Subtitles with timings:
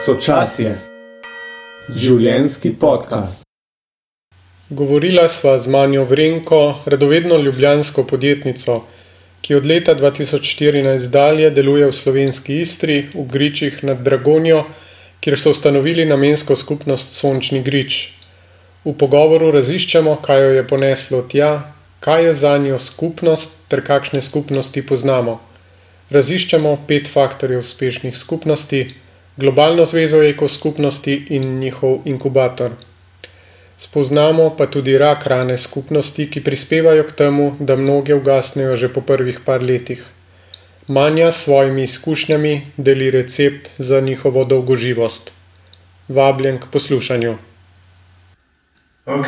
[0.00, 0.70] Sočasje,
[1.92, 3.42] življenski podcast.
[4.72, 8.78] Govorila sva z Manjo Vrenko, radovedno ljubljansko podjetnico,
[9.44, 14.62] ki od leta 2014 dalje deluje v slovenski Istri, v Gričih nad Dragonjo,
[15.20, 17.98] kjer so ustanovili namensko skupnost Sončni Grič.
[18.88, 21.50] V pogovoru raziščemo, kaj jo je poneslo tja,
[22.00, 25.36] kaj je za njo skupnost ter kakšne skupnosti poznamo.
[26.08, 28.86] Raziščemo pet faktorjev uspešnih skupnosti,
[29.40, 32.70] globalno zvezo ekoskupnosti in njihov inkubator.
[33.80, 39.00] Spoznamo pa tudi rak rane skupnosti, ki prispevajo k temu, da mnoge ugasnejo že po
[39.00, 40.04] prvih par letih.
[40.88, 45.32] Manja s svojimi izkušnjami deli recept za njihovo dolgoživost.
[46.08, 47.36] Vabljen k poslušanju.
[49.06, 49.26] Ok,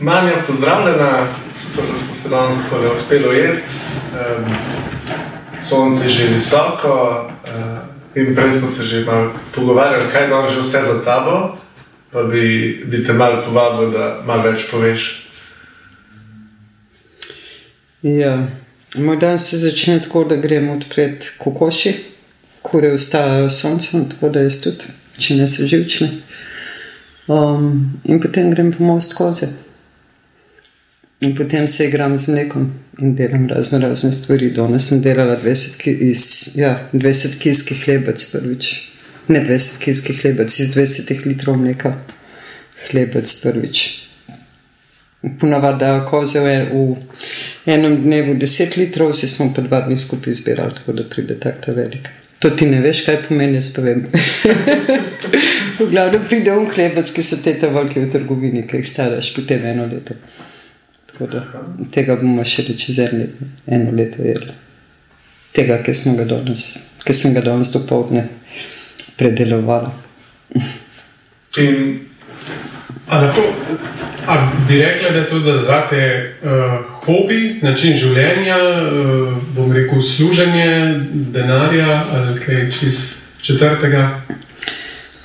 [0.00, 3.72] Manja, pozdravljena, super, da smo se danes tako le uspeli ujeti.
[4.12, 4.44] Um,
[5.60, 7.77] sonce je že visoko uh,
[8.18, 11.56] in prej smo se že malo pogovarjali, kaj je že vse za tabo.
[12.10, 15.28] Pa bi, bi te malo povabil, da malo več poveš.
[18.02, 18.48] Ja,
[18.96, 21.92] moj dan se začne tako, da gremo odpred kokoši,
[22.62, 24.88] kure vstajajo soncem, tako da jaz tudi,
[25.18, 26.08] če ne so živčni.
[27.28, 29.67] Um, in potem grem po most koze.
[31.20, 34.50] In potem se igram z mlekom in delam razne, razne stvari.
[34.50, 36.22] Danes sem delala 20, ki, iz,
[36.56, 38.68] ja, 20 kilskih hlebec prvič.
[39.28, 41.96] Ne 20 kilskih hlebec, iz 20 litrov mleka
[42.88, 43.82] hlebec prvič.
[45.40, 50.32] Ponavadi dajo koze v, v enem dnevu 10 litrov, vsi smo pa dva dni skupaj
[50.32, 52.08] zbirali, tako da pride tako velik.
[52.38, 54.06] To ti ne veš, kaj pomeni, jaz pa vem.
[55.80, 59.34] v glavnem pride v hlebec, ki so te te velike v trgovini, ki jih staraš
[59.34, 60.14] potem eno leto.
[61.18, 61.44] Da
[61.90, 64.54] tega bomo še čez eno leto, jedli.
[65.54, 66.66] Tega, ki smo ga danes,
[67.04, 68.28] ki sem ga danes dopoledne
[69.18, 69.90] predelovala.
[71.58, 72.08] In
[73.08, 73.40] A lahko,
[74.26, 76.50] a bi rekla, da je to za te uh,
[77.04, 80.66] hobi, način življenja, uh, bom rekel, služenje
[81.32, 84.20] denarja ali kaj čist četrtega?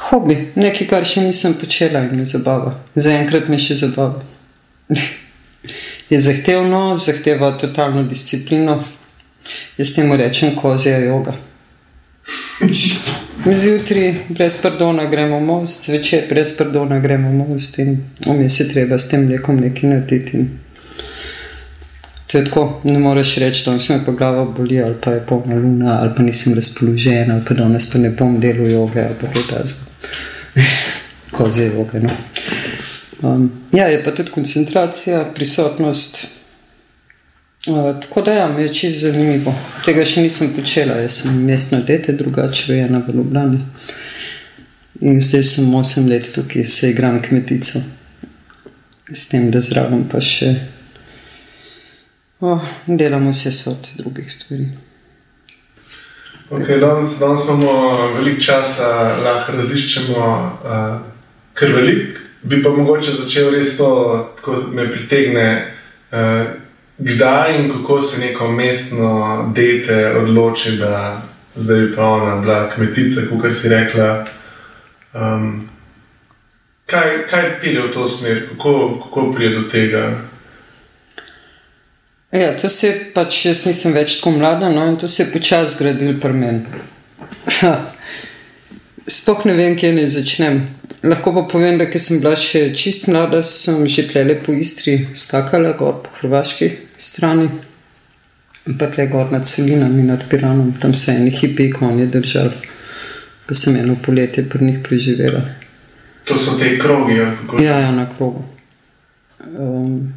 [0.09, 2.77] Hobi, nekaj, kar še nisem počela in me zabava.
[2.95, 4.23] Zaenkrat me še zabava.
[6.13, 8.83] Je zahtevno, zahteva totalno disciplino.
[9.77, 11.33] Jaz temu rečem kozja yoga.
[13.61, 19.09] Zjutraj brez pardona gremo most, zvečer brez pardona gremo most in vmes je treba s
[19.09, 20.45] tem mlekom nekaj narediti.
[22.27, 25.25] To je tako, ne moreš reči, da se mi pa glava boli, ali pa je
[25.25, 29.15] polna luna, ali pa nisem razpoložen, ali pa danes pa ne bom delal joge, ali
[29.21, 29.91] pa kaj tasga.
[31.37, 31.99] Koze joge.
[31.99, 32.09] No.
[33.23, 36.27] Um, ja, je pa tudi koncentracija, prisotnost.
[37.67, 39.53] Uh, tako da ja, je čisto zanimivo.
[39.85, 43.61] Tega še nisem počela, jaz sem mestno dete, drugače rojena v Ljubljani.
[45.07, 47.79] In zdaj sem 8 let tukaj, se igram kmetico.
[49.13, 50.51] S tem, da zraven pa še
[52.43, 54.67] oh, delamo vse sorte drugih stvari.
[56.49, 58.91] Okay, danes, danes imamo veliko časa,
[59.23, 60.99] lahko raziščemo uh,
[61.55, 62.22] kar velik.
[62.43, 63.89] Bi pa mogoče začel res to,
[64.41, 65.47] ko me pritegne.
[66.11, 66.63] Uh,
[66.97, 71.21] Kdaj in kako se neko mestno dete odloči, da
[71.55, 74.25] zdaj je pa ona bila kmetica, kot si rekla?
[75.13, 75.69] Um,
[76.85, 80.11] kaj kaj pide v to smer, kako, kako pride do tega?
[82.31, 85.75] Ja, to se pač, jaz nisem več tako mlada, no, in to se je počasi
[85.75, 86.61] zgradil pri meni.
[89.07, 90.61] Sploh ne vem, kje naj začnem.
[91.03, 95.73] Lahko pa povem, da sem bila še čist mlada, sem že tlele po Istri skakala
[95.75, 97.49] gor po hrvaški strani,
[98.79, 102.71] pa tle gor nad Celinami, nad Piranom, tam se eni hipi konje držali,
[103.47, 105.43] pa sem eno poletje pri njih preživela.
[106.23, 107.59] To so te krogi, ali kako?
[107.63, 108.45] Ja, ja, na krogu.
[109.59, 110.13] Um,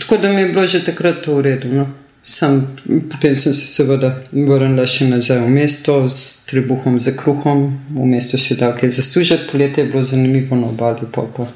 [0.00, 1.72] tako da mi je bilo že takrat to v redu.
[1.72, 1.88] No?
[2.24, 2.76] Sam,
[3.10, 8.38] potem sem se seveda vrnila še nazaj v mesto s trebuhom za kruhom, v mestu
[8.38, 11.48] si dal kaj zaslužiti, poletje je bilo zanimivo na obali, pa pa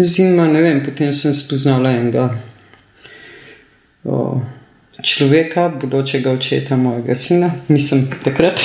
[0.00, 2.30] zima, ne vem, potem sem spoznala enega
[4.08, 4.40] o,
[5.04, 8.56] človeka, bodočega očeta mojega sina, mislim takrat.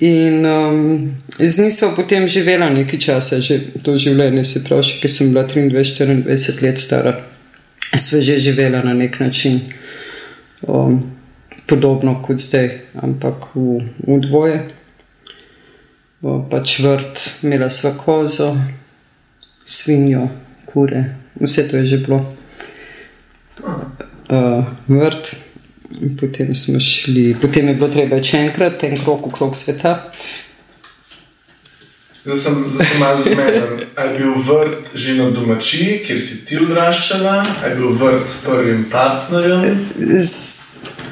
[0.00, 5.10] In um, z njim smo potem živela nekaj časa, že to življenje, se pravi, ker
[5.10, 7.29] sem bila 23-24 let stara
[7.96, 9.60] sva že živela na nek način,
[10.62, 11.02] um,
[11.66, 14.60] podobno kot zdaj, ampak v, v dvoje.
[16.22, 18.52] O, pač vrt, imela sva kozo,
[19.64, 20.28] svinjo,
[20.66, 21.04] kure,
[21.40, 22.20] vse to je že bilo.
[24.30, 25.32] Uh, vrt,
[26.20, 29.96] potem smo šli, potem je bilo treba še enkrat en krok okrog sveta.
[32.24, 33.80] Zdaj sem, zdaj sem malo zmeden.
[33.96, 38.28] A je bil vrt že na domačiji, kjer si ti odraščala, a je bil vrt
[38.28, 39.64] s prvim partnerjem?
[40.20, 40.34] S,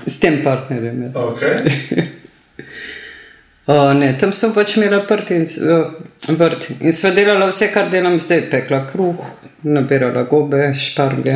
[0.07, 1.03] s tem partnerjem.
[1.03, 1.11] Ja.
[1.33, 2.09] Okay.
[3.69, 5.49] O, ne, tam sem pač imela prti in,
[6.29, 8.47] vrt in sva delala vse, kar delam zdaj.
[8.53, 9.25] Pekla kruh,
[9.65, 11.35] nabirala gobe, šparge.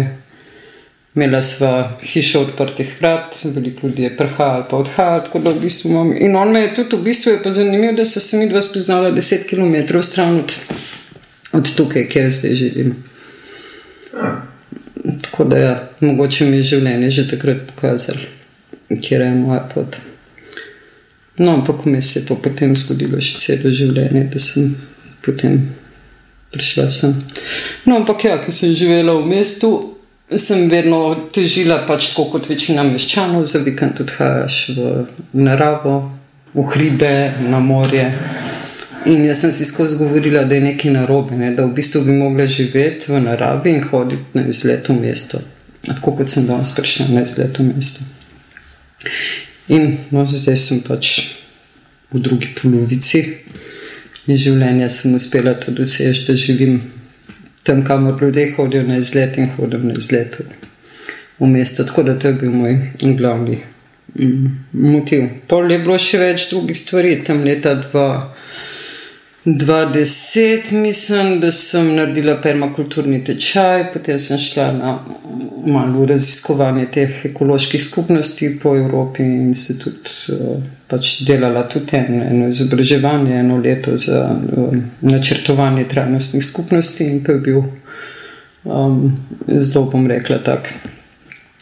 [1.14, 5.20] Imela sva hišo odprtih vrat, veliko ljudi je prihajalo pa odhajalo.
[5.20, 7.92] tako da v bistvu imam- In on me je tudi, v bistvu je pa zanimivo,
[7.92, 10.52] da so se mi dva spoznala 10 km stran od,
[11.52, 13.04] od tukaj, kjer zdaj živim.
[15.22, 18.18] Tako da ja, mogoče mi je življenje že takrat pokazalo,
[19.02, 19.96] kje je moja pot.
[21.38, 24.76] No, ampak mi se je pa potem zgodilo še celo življenje, da sem
[25.24, 25.74] potem
[26.52, 27.14] prišla sem.
[27.84, 29.91] No, ampak ja, ker sem živela v mestu,
[30.38, 34.92] sem vedno težila pač tako kot večina meščanov, za vikend odhajaš v
[35.32, 35.96] naravo,
[36.54, 37.14] v hribe,
[37.48, 38.06] na morje.
[39.06, 41.50] In jaz sem si skozi govorila, da je nekaj narobe, ne?
[41.56, 45.40] da v bistvu bi mogla živeti v naravi in hoditi na izlet v mesto.
[45.86, 48.06] Tako kot sem danes prišla na izlet v mesto.
[49.74, 51.16] In no, zdaj sem pač
[52.12, 53.24] v drugi polovici
[54.28, 56.78] življenja, sem uspela to doseči, da živim
[57.62, 60.40] tam, kamor ljudje hodijo na izlet in hodim na izlet
[61.38, 61.84] v mesto.
[61.84, 63.58] Tako da to je bil moj glavni
[64.14, 65.22] mm, motiv.
[65.48, 67.74] Pol je bilo še več drugih stvari, tam leta
[69.44, 74.98] 2010, mislim, da sem naredila permakulturni tečaj, potem sem šla na
[75.66, 80.62] malo raziskovanje teh ekoloških skupnosti po Evropi in se tudi uh,
[80.92, 87.32] pač delala tudi eno, eno izobraževanje, eno leto za uh, načrtovanje trajnostnih skupnosti in to
[87.32, 87.62] je bil
[88.64, 88.98] um,
[89.48, 90.68] zelo, bom rekla, tak.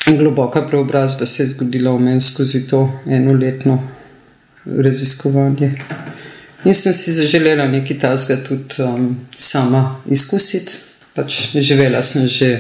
[0.06, 3.78] Globoka preobrazba se je zgodila v meni skozi to enoletno
[4.66, 5.72] raziskovanje.
[6.64, 10.72] In sem si zaželela nekaj tasga tudi um, sama izkusiti.
[11.14, 12.50] Pač živela sem že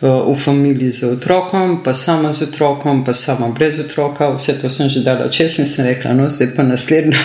[0.00, 4.28] v familiji z otrokom, pa sama z otrokom, pa sama brez otroka.
[4.36, 7.18] Vse to sem že dala čez in sem rekla, no zdaj pa naslednja,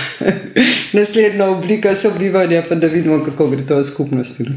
[0.97, 4.43] naslednja oblika sobivanja, pa da vidimo, kako gre to v skupnosti.
[4.43, 4.55] no.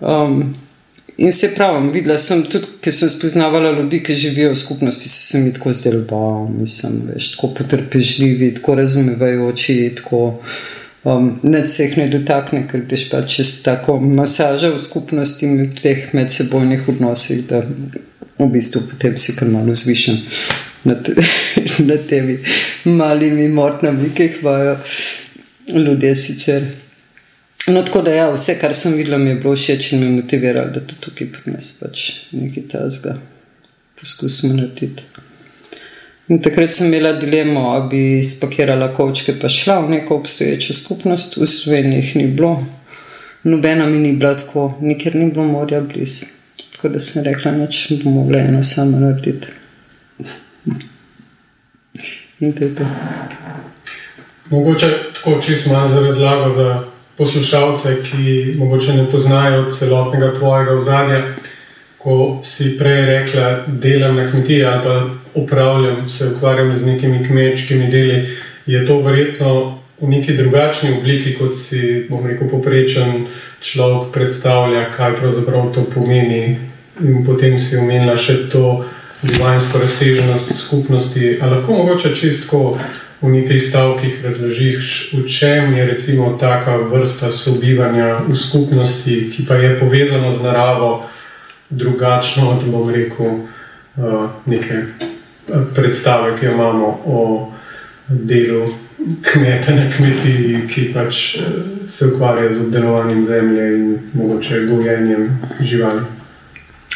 [0.00, 0.54] Um,
[1.16, 5.38] in se pravim, videla sem tudi, ker sem spoznavala ljudi, ki živijo v skupnosti, se
[5.38, 10.40] mi tako zdeli, da mislim, veš, tako potrpežljivi, tako razumevajoči, tako
[11.04, 15.62] um, ne se jih ne dotakne, ker greš pa čez tako masažo v skupnosti in
[15.62, 17.62] v teh medsebojnih odnosih, da
[18.38, 20.20] v bistvu potem si kar malo zvišen
[20.84, 21.08] nad,
[21.90, 22.38] nad temi
[22.84, 24.76] malimi motnami, ki jih imajo
[25.74, 26.62] ljudje sicer.
[27.66, 30.72] No, tako da, ja, vse, kar sem videla, mi je bilo všeč in me motiviralo,
[30.74, 33.18] da to tukaj pri nas pač nekaj tazga
[34.00, 35.04] poskusimo narediti.
[36.30, 41.36] In takrat sem imela dilemo, ali bi spakirala kovčke pa šla v neko obstoječo skupnost,
[41.36, 42.66] v Sloveniji ni bilo,
[43.42, 46.26] nobena mi ni bila tako, nikjer ni bilo morja blizu.
[46.72, 47.66] Tako da sem rekla, da
[48.04, 49.48] bom mogla eno sama narediti.
[52.40, 52.84] In to je to.
[54.50, 56.82] Mogoče tako čisto malo za razlago za
[57.16, 61.22] poslušalce, ki morda ne poznajo celotnega tvojega ozadja.
[61.98, 67.90] Ko si prej rekla, delam na kmetiji ali pa upravljam, se ukvarjam z nekimi kmečkimi
[67.90, 68.28] deli,
[68.66, 73.26] je to verjetno v neki drugačni obliki, kot si, bom rekel, poprečen
[73.60, 76.58] človek predstavlja, kaj pravzaprav to pomeni.
[77.00, 78.84] In potem si omenila še to
[79.22, 81.38] divansko razsežnost skupnosti.
[81.40, 82.78] Ali lahko mogoče čistko
[83.20, 89.60] v nekaj stavkih razložiš, v čem je recimo taka vrsta sobivanja v skupnosti, ki pa
[89.60, 91.04] je povezana z naravo,
[91.70, 93.44] drugačno od, bom rekel,
[93.96, 94.84] uh, neke eh,
[95.74, 97.52] predstave, ki jo imamo o
[98.08, 98.68] delu
[99.32, 101.42] kmeta na kmetiji, ki pač eh,
[101.88, 106.00] se ukvarja z obdelovanjem zemlje in mogoče gojenjem živali.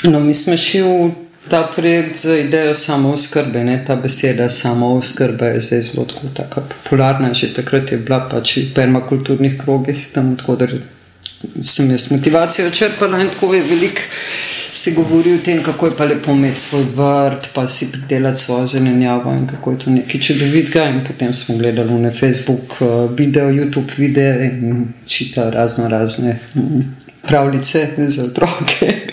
[0.05, 1.11] No, mi smo šli v
[1.49, 3.65] ta projekt z idejo samooskrbe.
[3.65, 7.35] ne, Ta beseda samooskrba je zdaj zelo tako, taka popularna.
[7.35, 10.63] Že takrat je bila pač v permakulturnih krogih, tam odkud
[11.63, 14.01] sem jaz motivacijo črpala in tako je veliko.
[14.73, 18.67] Se govori o tem, kako je pa lepo imeti svoj vrt, pa si pridelati svojo
[18.67, 20.85] zelenjavo in kako je to nekaj čudovitega.
[20.85, 22.85] In potem smo gledali na Facebook eh,
[23.17, 26.81] video, YouTube videe in čitali razno razne mm,
[27.23, 28.93] pravljice za otroke.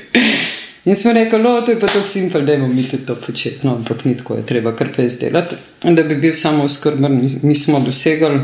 [0.85, 3.75] In smo rekli, no, to je pa tako simpel, da imamo mi to početi, no,
[3.75, 5.55] ampak ni tako, je treba kar kaj izdelati.
[5.83, 8.39] In da bi bil samo oskrben, mi, mi smo dosegli,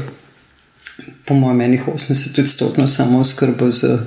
[1.27, 3.99] po mojem, enih 80 tudi stotno samo oskrbo z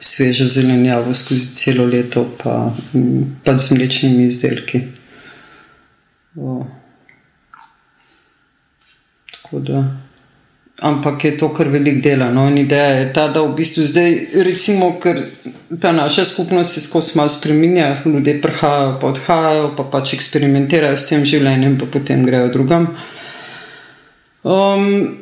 [0.00, 4.80] svežo zelenjavo skozi celo leto, pa, mm, pa z mlečnimi izdelki.
[6.36, 6.66] O.
[9.32, 9.84] Tako da.
[10.78, 12.30] Ampak je to kar velik dela.
[12.30, 12.48] No?
[12.48, 15.18] In ideja je ta, da v bistvu zdaj, recimo, ker
[15.80, 21.08] ta naša skupnost se skozi malo spremenja, ljudje prihajajo, pa odhajajo, pa pač eksperimentirajo s
[21.10, 22.92] tem življenjem, pa potem grejo drugam.
[24.46, 25.18] Um,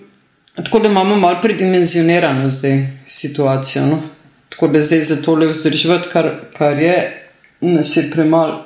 [0.64, 3.86] tako da imamo malo predimenzionirano zdaj situacijo.
[3.86, 4.02] No?
[4.48, 7.28] Tako da zdaj za tole vzdrževati, kar, kar je,
[7.60, 8.64] nas je premalo.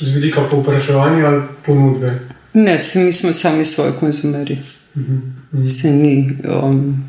[0.00, 2.18] Z vidika povpraševanja ali ponudbe?
[2.54, 4.58] Ne, mi smo sami svoji konzumerji.
[5.78, 7.04] Se ni um,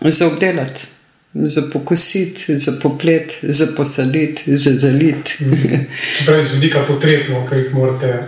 [0.00, 0.86] za obdelati,
[1.34, 5.38] za pokositi, za poplet, za posaditi, za zaliti.
[6.18, 8.22] Se pravi, z vidika potrebno, ki jih morate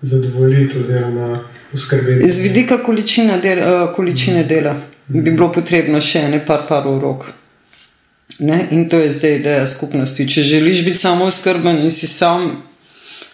[0.00, 1.38] zadovoljiti oziroma
[1.74, 2.30] poskrbeti.
[2.30, 4.76] Z vidika količine dela, količine dela
[5.08, 7.26] bi bilo potrebno še ene par parov rok.
[8.38, 8.68] Ne?
[8.70, 10.26] In to je zdaj ideja skupnosti.
[10.30, 12.62] Če želiš biti samo oskrben in si sam,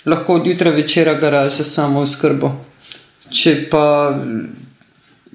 [0.07, 2.53] lahko od jutra večera garaš za samo oskrbo.
[3.31, 3.85] Če pa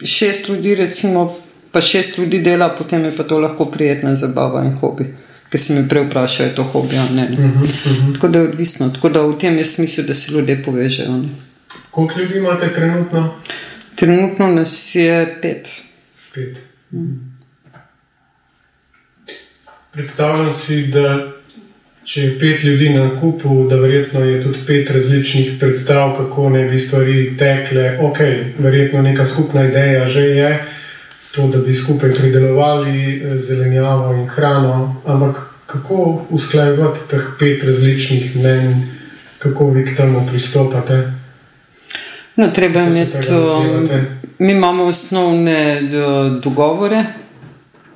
[0.03, 1.29] šest ljudi, recimo,
[1.71, 5.07] pa šest ljudi dela, potem je pa to lahko prijetna zabava in hobi.
[5.49, 7.29] Ker se mi prej vprašajo, je to hobi ali ne.
[7.29, 7.45] ne.
[7.45, 8.13] Uh -huh, uh -huh.
[8.13, 8.89] Tako da je odvisno.
[8.89, 11.17] Tako da v tem je smisel, da se ljudje povežejo.
[11.17, 11.44] Ne.
[11.95, 13.35] Koliko ljudi imate trenutno?
[13.95, 15.67] Trenutno nas je pet.
[16.33, 16.57] Pet.
[19.91, 21.31] Predstavljam si, da
[22.03, 26.65] če je pet ljudi na kupu, da verjetno je tudi pet različnih predstav, kako ne
[26.69, 27.97] bi stvari tekle.
[28.01, 28.19] Ok,
[28.59, 30.63] verjetno neka skupna ideja že je,
[31.31, 38.35] to, da bi skupaj pridelovali eh, zelenjavo in hrano, ampak kako usklajevati teh pet različnih
[38.35, 38.81] mnen,
[39.39, 41.14] kako vi k temu pristopate?
[42.35, 43.33] No, treba je imeti.
[43.33, 43.89] Um,
[44.39, 47.05] mi imamo osnovne uh, dogovore,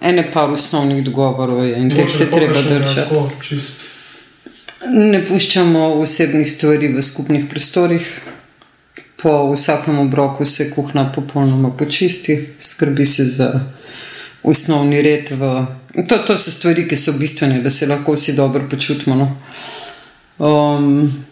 [0.02, 3.16] ene par osnovnih dogovorov je in teh se treba držati.
[4.88, 8.22] Ne puščamo osebnih stvari v skupnih prostorih.
[9.22, 13.60] Po vsakem obroku se kuhna popolnoma počisti, skrbi se za
[14.44, 15.32] osnovni red.
[15.32, 15.66] V...
[16.08, 19.16] To, to so stvari, ki so bistvene, da se lahko vsi dobro počutimo.
[19.16, 19.36] No.
[20.40, 21.26] Um,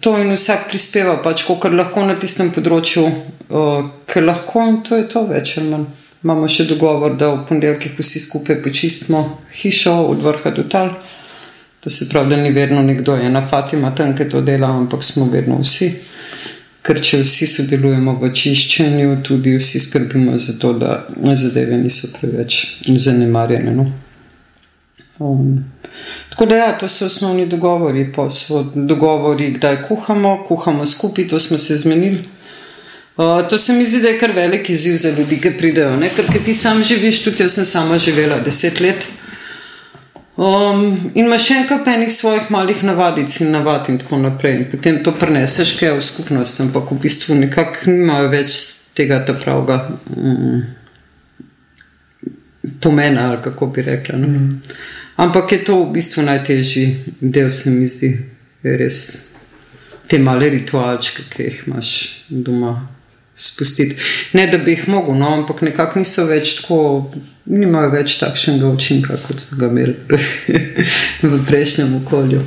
[0.00, 4.98] to in vsak prispeva, pač, kar lahko na tistem področju, uh, ker lahko in to
[4.98, 5.86] je to več ali manj.
[6.26, 9.20] Imamo še dogovor, da v ponedeljkih vsi skupaj počistimo
[9.60, 10.90] hišo od vrha do tal.
[11.84, 15.28] To se pravi, da ni vedno nekdo, ena Fatima tam, ki to dela, ampak smo
[15.30, 15.92] vedno vsi.
[16.82, 21.04] Ker če vsi sodelujemo v čiščenju, tudi vsi skrbimo za to, da
[21.34, 23.76] zadeve niso preveč zanemarjene.
[23.76, 23.86] No?
[25.18, 25.62] Um,
[26.36, 28.12] tako da, ja, to so osnovni dogovori.
[28.12, 32.18] Pa so dogovori, kdaj kuhamo, kuhamo skupaj, to smo se zmenili.
[33.16, 35.96] Uh, to se mi zdi, da je kar velik izziv za ljudi, ki pridejo.
[35.96, 36.10] Ne?
[36.16, 39.06] Ker ti sam živiš, tudi jaz sem sama živela deset let.
[40.36, 40.82] Um,
[41.14, 44.58] in imaš še enkrat penih svojih malih navadic in navad in tako naprej.
[44.58, 48.58] In potem to preneseš kaj v skupnost, ampak v bistvu nekako nimajo več
[48.92, 49.78] tega ta pravga
[50.12, 50.60] mm,
[52.84, 54.20] pomena, ali kako bi rekla.
[54.20, 54.28] No?
[54.28, 54.60] Mm.
[55.16, 56.86] Ampak je to v bistvu najtežji
[57.20, 58.10] del, se mi zdi,
[58.62, 58.98] res
[60.08, 61.90] te male ritualčke, ki jih imaš
[62.28, 62.76] doma.
[63.36, 63.98] Spustiti.
[64.32, 66.78] Ne, da bi jih mogel, no, ampak nekako niso več tako,
[67.52, 69.92] nimajo več takšnega učinka, kot so ga imeli
[71.34, 72.40] v prejšnjem okolju.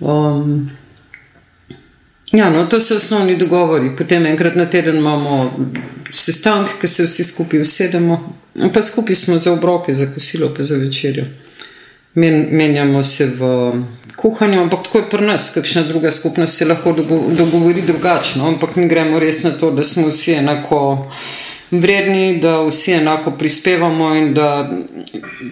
[0.00, 0.68] Um,
[2.32, 3.94] ja, no, to so osnovni dogovori.
[3.96, 5.38] Potem enkrat na teden imamo
[6.12, 8.20] sestanek, ki se vsi skupaj usedemo,
[8.74, 11.24] pa skupaj smo za obroke, za kosilo, pa za večerjo.
[12.14, 13.72] Men, menjamo se v
[14.16, 18.48] kuhanju, ampak tako je pri nas, kakšna druga skupnost se lahko dogo, dogovori drugačno.
[18.48, 20.80] Ampak mi gremo res na to, da smo vsi enako
[21.70, 24.48] vredni, da vsi enako prispevamo in da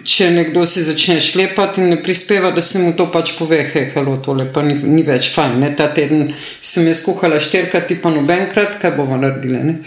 [0.03, 3.89] če nekdo se začne šlepati in ne prispeva, da se mu to pač pove, hej,
[3.95, 5.55] halo, tole pa ni, ni več fajn.
[5.63, 5.71] Ne?
[5.79, 9.79] Ta teden sem jaz kuhala štirikrat, ti pa nobenkrat, kaj bomo naredili ne?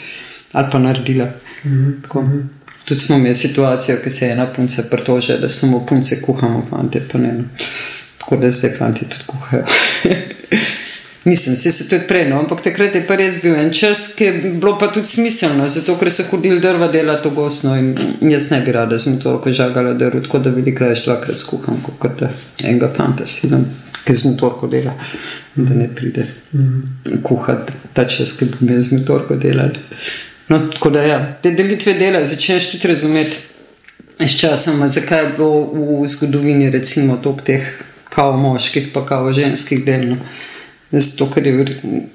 [0.53, 1.29] ali pa naredila.
[1.65, 2.62] Mm -hmm.
[2.85, 7.03] Tudi smo imeli situacijo, ki se je ena punca pritožila, da samo punce kuhamo, fante
[7.13, 7.33] pa ne.
[7.33, 7.45] No.
[8.19, 9.65] Tako da zdaj fanti tudi kuhajo.
[11.25, 14.33] Mislim, se tudi prej, no, ampak takrat je pa res bil en čas, ki je
[14.59, 17.95] bilo pa tudi smiselno, zato ker so hodili drva delati v gosno in
[18.31, 22.19] jaz ne bi rada z motorko žagala drv, tako da veliko raje dvakrat skuham, kot
[22.21, 23.69] da enega fanta silam,
[24.03, 24.97] ki z motorko dela,
[25.55, 26.27] da ne pride
[27.23, 29.79] kuhati ta čas, ki bi me z motorko delali.
[30.53, 33.37] No, tako da ja, te delitve dela začneš tudi razumeti
[34.19, 35.61] s časom, zakaj je bilo
[36.03, 37.69] v zgodovini recimo toliko teh
[38.11, 40.05] kao moških pa kao ženskih del.
[40.11, 40.17] No.
[40.93, 41.53] Zato, ker je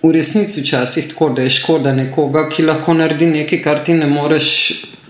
[0.04, 4.06] v resnici včasih tako, da je škoda nekoga, ki lahko naredi nekaj, kar ti ne
[4.08, 4.52] moreš,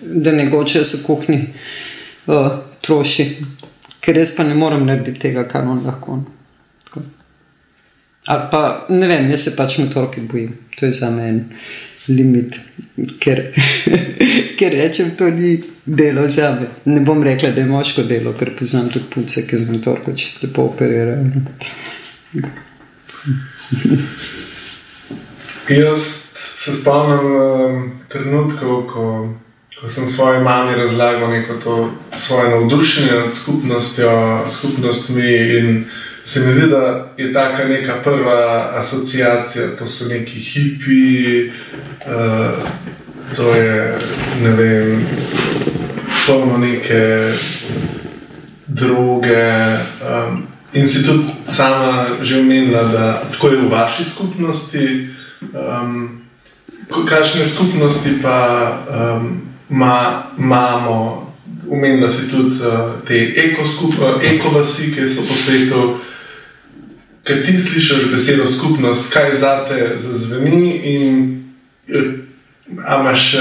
[0.01, 1.41] da ne goče se kuhni
[2.31, 2.47] uh,
[2.81, 3.25] troši.
[3.99, 6.21] Ker res pa ne morem narediti tega, kar on lahko.
[6.85, 7.03] Tako.
[8.25, 11.43] Ali pa ne vem, jaz se pač motorke bojim, to je za me en
[12.09, 12.59] limit,
[13.19, 13.41] ker,
[14.59, 16.67] ker rečem, to ni delo za me.
[16.93, 20.47] Ne bom rekla, da je moško delo, ker poznam tudi punce, ki z motorko čisto
[20.47, 21.25] lepo operirajo.
[25.69, 29.33] Jaz se spomnim um, trenutkov, ko,
[29.81, 35.85] ko sem svoji mami razlagal neko to svoje navdušenje nad skupnostjo, skupnostmi in
[36.27, 42.59] se mi zdi, da je ta neka prva asociacija, to so neki hipi, uh,
[43.35, 43.97] to je
[44.43, 45.07] ne vem,
[46.27, 47.31] polno neke
[48.67, 49.47] druge.
[50.03, 55.07] Um, in si tudi sama že omenila, da tako je v vaši skupnosti.
[55.53, 56.21] Um,
[57.09, 58.39] Kakšne skupnosti pa
[58.91, 61.33] um, ma, imamo,
[61.67, 63.33] umenila si tudi uh, te
[64.23, 65.99] ekovasi, ki so po svetu,
[67.27, 71.43] Ker ti slišiš besedo skupnost, kaj za te zazveni, in
[72.99, 73.39] imaš, eh,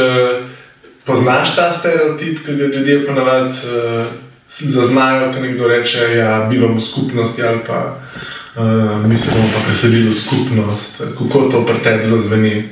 [1.05, 4.07] poznaš ta stereotip, ki ga ljudje ponavadi uh,
[4.49, 7.99] zaznajo, ko nekdo reče, da ja, bivamo v skupnosti ali pa
[8.57, 11.03] uh, mi se bomo pa preselili v skupnost.
[11.19, 12.69] Kako to pri tebi zazveni?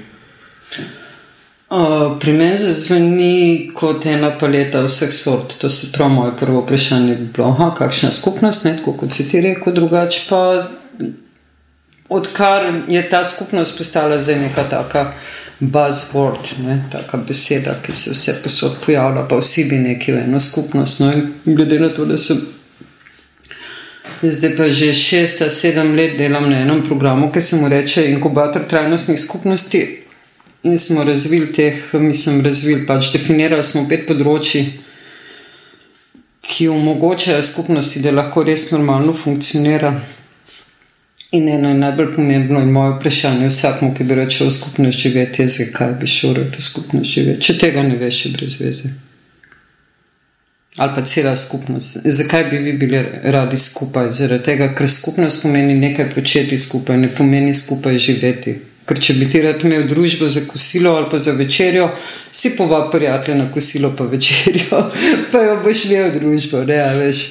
[1.71, 5.59] Uh, pri meni zazveni kot ena paleta vseh sort.
[5.59, 9.41] To se pravi, moje prvo vprašanje bi bilo, aha, kakšna skupnost, ne, kot si ti
[9.41, 10.67] rekel, drugače pa
[12.09, 15.13] odkar je ta skupnost postala zdaj neka taka
[15.61, 20.41] buzzword, ne, taka beseda, ki se vse posod pojavlja, pa vsi bi neki v eno
[20.41, 21.01] skupnost.
[21.01, 21.13] No,
[21.45, 22.41] glede na to, da sem
[24.23, 28.11] zdaj pa že šest ali sedem let delam na enem programu, ki se mu reče
[28.11, 30.01] inkubator trajnostnih skupnosti.
[30.63, 34.63] In smo razvili teh, mislim, razvili pač definirali smo pet področji,
[36.41, 39.93] ki omogočajo skupnosti, da lahko res normalno funkcionira.
[41.35, 45.49] In eno je najbolj pomembno in moje vprašanje vsakmu, ki bi rečel skupno živeti, je,
[45.49, 48.91] zakaj bi šel v to skupno živeti, če tega ne veš, je brez veze.
[50.77, 51.99] Ali pa cela skupnost.
[52.05, 54.11] Zakaj bi vi bili radi skupaj?
[54.11, 58.57] Zaradi tega, ker skupnost pomeni nekaj početi skupaj, ne pomeni skupaj živeti.
[58.85, 61.87] Ker če bi ti rad imel družbo za kosilo ali pa za večerjo,
[62.33, 64.81] si povabi prijatelja na kosilo pa večerjo,
[65.33, 66.61] pa jo boš imel družbo.
[66.69, 67.23] Ne, veš,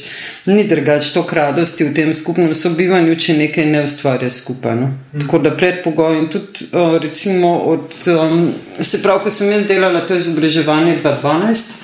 [0.50, 4.80] ni drugače to radosti v tem skupnem sobivanju, če nekaj ne ustvarja skupaj.
[4.80, 4.88] No?
[4.88, 5.22] Mm.
[5.26, 8.50] Tako da predpogoj in tudi, uh, recimo, od, um,
[8.82, 11.78] se pravi, ko sem jaz delala to izobraževanje 2012,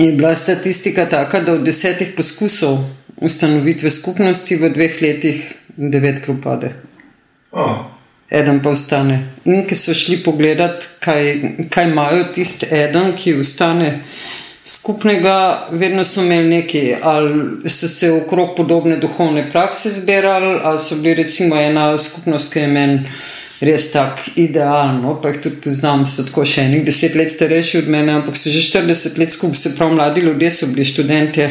[0.00, 2.82] je bila statistika taka, da od desetih poskusov
[3.22, 6.74] ustanovitve skupnosti v dveh letih devet propade.
[7.52, 7.99] Oh
[8.30, 9.20] eden pa ostane.
[9.44, 11.34] In ki so šli pogledat, kaj,
[11.70, 13.98] kaj imajo tisti eden, ki ostane
[14.64, 21.00] skupnega, vedno so imeli neki, ali so se okrog podobne duhovne prakse zbirali, ali so
[21.02, 23.00] bili recimo ena skupnost, ki je meni.
[23.60, 27.90] Res tako idealno, pa jih tudi poznam, so tako še enih deset let starejši od
[27.92, 31.44] mene, ampak so že 40 let skupaj, se pravi, mladi ljudje so bili študenti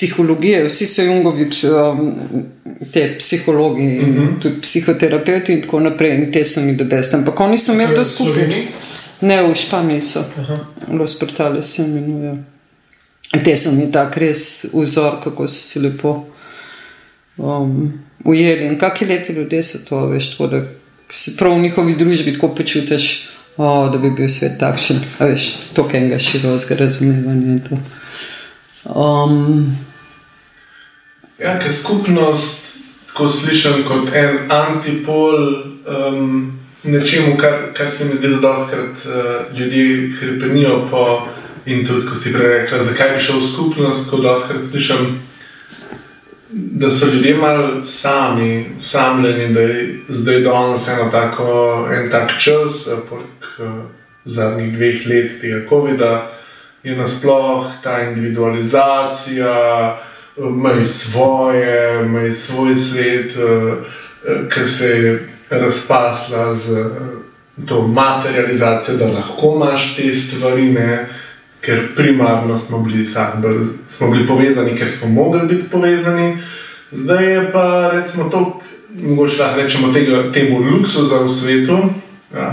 [0.00, 1.50] psihologije, vsi so Jungovi,
[1.92, 2.14] um,
[2.92, 4.18] te psihologi, uh mhm.
[4.18, 4.42] -huh.
[4.42, 7.16] tudi psihoterapeuti in tako naprej, in te so mi dobesti.
[7.16, 8.66] Ampak oni so imeli to skupaj.
[9.20, 10.24] Ne, v Španiji so,
[10.88, 12.36] Los Portales se imenujejo.
[13.44, 16.26] Te so mi tako res vzor, kako so se lepo
[17.36, 17.92] um,
[18.24, 20.62] ujeli in kakšni lepi ljudje so to, veš, tako da
[21.08, 25.88] se prav v njihovi družbi tako počutiš, oh, da bi bil svet takšen, veš, to,
[25.88, 27.78] kaj ga širokega razumevanja in to.
[28.94, 29.76] Um,
[31.40, 32.66] ja, ker skupnost,
[33.14, 35.38] ko slišim kot en antipol
[35.84, 41.26] um, nečemu, kar, kar se mi zdi, da doskrat uh, ljudje krepenijo po.
[41.68, 45.18] In tudi, ko si prej rekla, zakaj bi šel v skupnost, ko doskrat slišim,
[46.50, 51.52] da so ljudje malo sami, samljeni, da je zdaj danes eno tako,
[51.92, 53.82] en tak čas, po uh,
[54.24, 56.30] zadnjih dveh let tega COVID-a
[56.82, 59.52] je nasplošno ta individualizacija,
[60.36, 63.74] maj svoje, maj svoj svet, eh,
[64.26, 66.84] eh, ki se je razpasla z eh,
[67.68, 71.08] to materializacijo, da lahko imaš te stvari, ne?
[71.60, 73.06] ker primarno smo bili,
[73.86, 76.38] smo bili povezani, ker smo mogli biti povezani.
[76.90, 78.60] Zdaj je pa recimo to,
[79.02, 81.78] mogoče lahko rečemo, tega, temu luksuzu v svetu,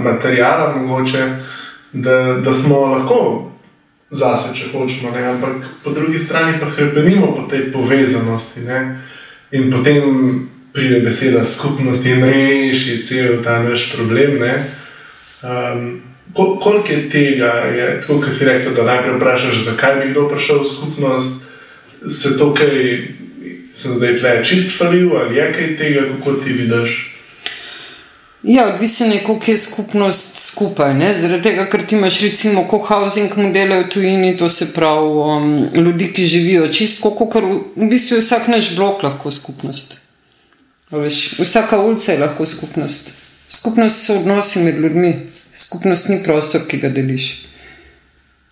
[0.04, 1.38] materijala, mogoče,
[1.94, 3.52] da, da smo lahko
[4.12, 5.12] zase, če hočemo.
[5.12, 5.26] Ne?
[5.36, 8.64] Ampak po drugi strani pa hrepenimo po tej povezanosti.
[8.68, 9.00] Ne?
[9.52, 14.38] In potem pride beseda skupnosti in reši cel ta naš problem.
[15.42, 16.02] Um,
[16.34, 20.28] kol koliko je tega, je, tako kot si rekel, da najprej vprašaš, zakaj bi kdo
[20.30, 21.48] prišel v skupnost,
[22.08, 22.74] se to kaj
[23.74, 27.14] sem zdaj tle čist falil ali je kaj tega, kako ti vidiš.
[28.44, 30.94] Ja, odvisno je, koliko je skupnost skupaj.
[30.98, 31.14] Ne?
[31.14, 36.10] Zaradi tega, ker ti imaš recimo co-housing modele v tujini, to se pravi um, ljudi,
[36.14, 37.38] ki živijo čisto, kot
[37.76, 40.00] v bistvu je vsak naš blok lahko skupnost.
[40.92, 43.12] Veš, vsaka ulica je lahko skupnost.
[43.50, 45.14] Skupnost so odnosi med ljudmi,
[45.54, 47.28] skupnost ni prostor, ki ga deliš.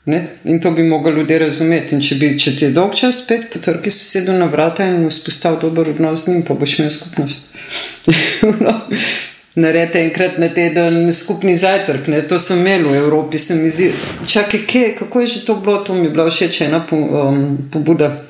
[0.06, 0.38] Ne?
[0.44, 1.96] In to bi mogli ljudje razumeti.
[1.96, 5.64] In če, bi, če ti je dolg čas spet potrki sosedu na vrata in vzpostavil
[5.64, 7.58] dober odnos z njim, pa boš imel skupnost.
[8.66, 8.76] no.
[9.56, 12.22] Naredite enkrat na teden skupni zajtrk, ne?
[12.28, 13.94] to sem imel v Evropi, se mi zdi.
[14.28, 18.24] Čakaj, kje, kako je že to bilo, to mi je bila všeč ena um, pobuda.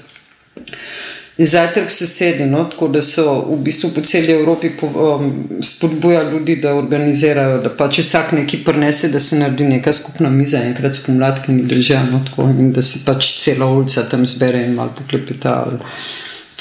[1.38, 2.64] Zajtrk sosedi, no?
[2.70, 7.74] tako da so v bistvu po celi Evropi po, um, spodbujali ljudi, da organizirajo, da
[7.74, 12.22] pa če vsak neki prenese, da se naredi neka skupna miza, enkrat spomladi, ni državno,
[12.54, 15.58] in da se pač cela ulica tam zbere in malo poklepeta.
[15.66, 15.82] Ali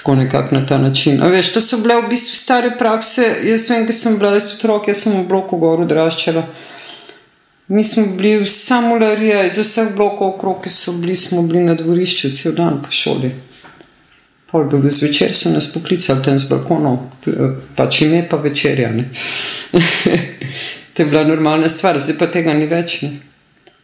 [0.04, 1.22] tako nekako na ta način.
[1.22, 3.22] A veš, to so bile v bistvu stare prakse.
[3.44, 6.42] Jaz vem, ker sem bila jaz otrok, jaz sem v bloku gor odraščala.
[7.68, 11.74] Mi smo bili v samolarija, iz vseh blokov okrog, ki so bili, smo bili na
[11.74, 13.32] dvorišču cel dan po šoli.
[14.52, 16.98] Pol bi zvečer so nas poklicali tam z balkonov,
[17.76, 18.92] pač ime pa večerja.
[20.94, 23.02] to je bila normalna stvar, zdaj pa tega ni več.
[23.02, 23.16] Ne?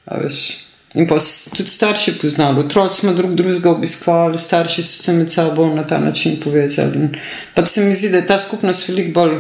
[0.05, 0.70] A veš.
[0.95, 1.17] In pa
[1.57, 5.99] tudi starši poznali, otroci smo drug drugega obiskovali, starši so se med sabo na ta
[5.99, 7.09] način povezali.
[7.55, 9.39] Pa se mi zdi, da je ta skupnost veliko bolj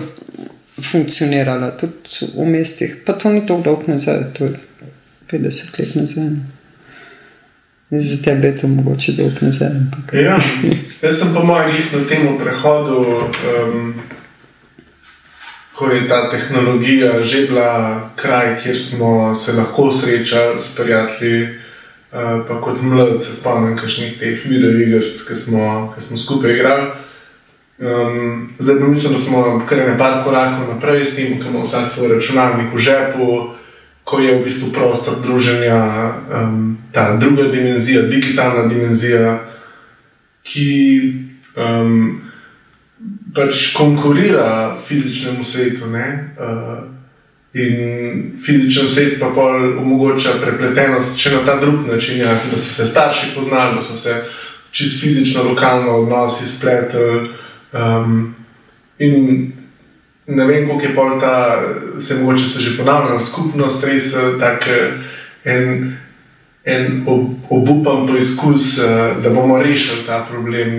[0.90, 2.96] funkcionirala, tudi v mestih.
[3.06, 4.54] Pa to ni tako dolgo nazaj, to je
[5.30, 6.24] 50 let nazaj.
[7.90, 9.70] Za tebe je to mogoče dolgo nazaj.
[10.12, 10.38] Ja,
[11.02, 13.04] jaz sem po mojem na tem prehodu.
[13.64, 13.94] Um,
[15.80, 21.48] ko je ta tehnologija že bila kraj, kjer smo se lahko srečali s prijatelji.
[22.12, 26.90] Uh, pa kot mlad se spomnim kakšnih teh videoiger, ki smo, smo skupaj igrali.
[27.78, 31.90] Um, zdaj pa mislim, da smo kar nekaj korakov naprej s tem, ko imamo vsak
[31.90, 33.54] svoj računalnik v žepu,
[34.04, 39.38] ko je v bistvu prostor druženja, um, ta druga dimenzija, digitalna dimenzija,
[40.42, 40.68] ki
[41.56, 42.20] um,
[43.34, 45.84] pač konkurira fizičnemu svetu.
[45.90, 46.90] Uh,
[47.52, 49.26] in fizičen svet pa
[49.80, 53.94] omogoča prepletenost še na ta drug način, ja, da so se starši poznali, da so
[53.94, 54.14] se
[54.70, 57.30] čez fizično, lokalno odnosi spletli.
[57.72, 58.34] Um,
[58.98, 59.52] in
[60.26, 61.62] ne vem, koliko je pol ta,
[61.98, 64.78] se mogoče se že ponavlja, skupnost res tako
[65.44, 65.96] en
[66.64, 67.04] en
[67.48, 70.78] obupan poizkus, eh, da bomo rešili ta problem.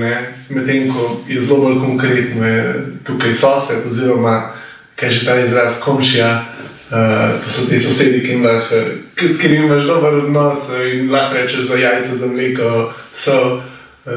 [0.49, 4.51] Medtem ko je zelo bolj konkretno, je tukaj sosed, oziroma
[4.95, 6.45] kaj že ta izraz komšija.
[6.91, 6.97] Uh,
[7.43, 8.75] to so ti sosedi, ki lahko,
[9.27, 10.57] s katerimi imaš dober odnos
[10.93, 12.91] in lahko rečeš za jajce, za mleko.
[13.13, 13.61] So,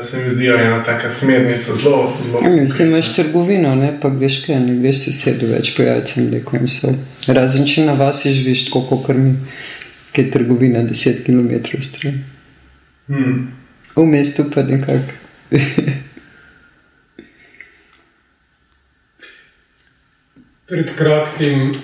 [0.03, 2.16] se mi zdi, ena taka smernica zelo.
[2.42, 6.66] Mislim, imaš trgovino, ne pa greš kaj, ne greš sosedu več po jajce, mleko in
[6.66, 6.90] so.
[7.27, 9.31] Razen če na vas je živiš, koliko krmi.
[9.31, 9.38] Uh,
[10.14, 11.50] ki je trgovina 10 km
[11.81, 12.24] stran.
[13.07, 13.53] Hmm.
[13.96, 15.12] V mestu pa nekako.
[20.68, 21.74] Pred kratkim,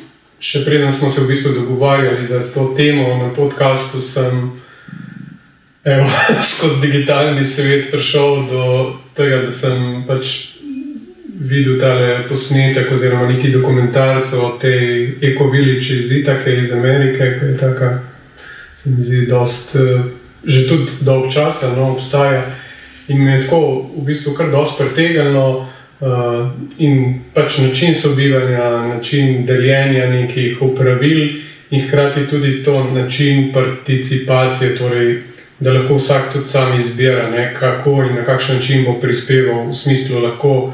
[0.41, 4.53] še preden smo se v bistvu dogovarjali za to temo na podkastu, sem
[5.85, 6.07] evo,
[6.55, 10.27] skozi digitalni svet prišel do tega, da sem pač
[11.41, 17.57] videl tale posnetek oziroma neki dokumentarc o tej ekoviliči iz Itake iz Amerike, ki je
[17.59, 18.10] taka
[18.83, 20.03] se mi zdi, da je
[20.45, 22.43] že tudi dolg čas, da no, obstaja.
[23.09, 25.67] In me je tako v bistvu kar dosti pretegnilo.
[26.01, 31.29] Uh, in pač način sobivanja, način deljenja nekih upravil,
[31.71, 35.19] in hkrati tudi to način participacije, torej,
[35.59, 39.77] da lahko vsak tudi sam izbira, ne, kako in na kakšen način bo prispeval, v
[39.77, 40.73] smislu, lahko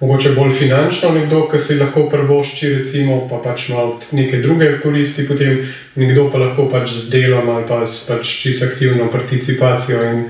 [0.00, 5.24] mogoče bolj finančno, nekdo, ki si lahko prvošči, recimo, pa pač ima neke druge koristi,
[5.28, 5.62] potem
[5.96, 10.02] nekdo pa lahko pač z delom ali pa s pač čisto aktivno participacijo.
[10.12, 10.24] In,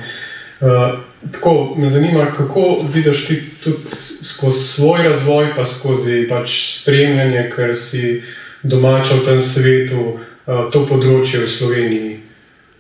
[0.61, 0.99] uh,
[1.33, 7.75] tako me zanima, kako vidiš ti tudi skozi svoj razvoj, pa skozi pač spremljanje, ker
[7.75, 8.23] si
[8.63, 12.17] domača v tem svetu, uh, to področje v Sloveniji.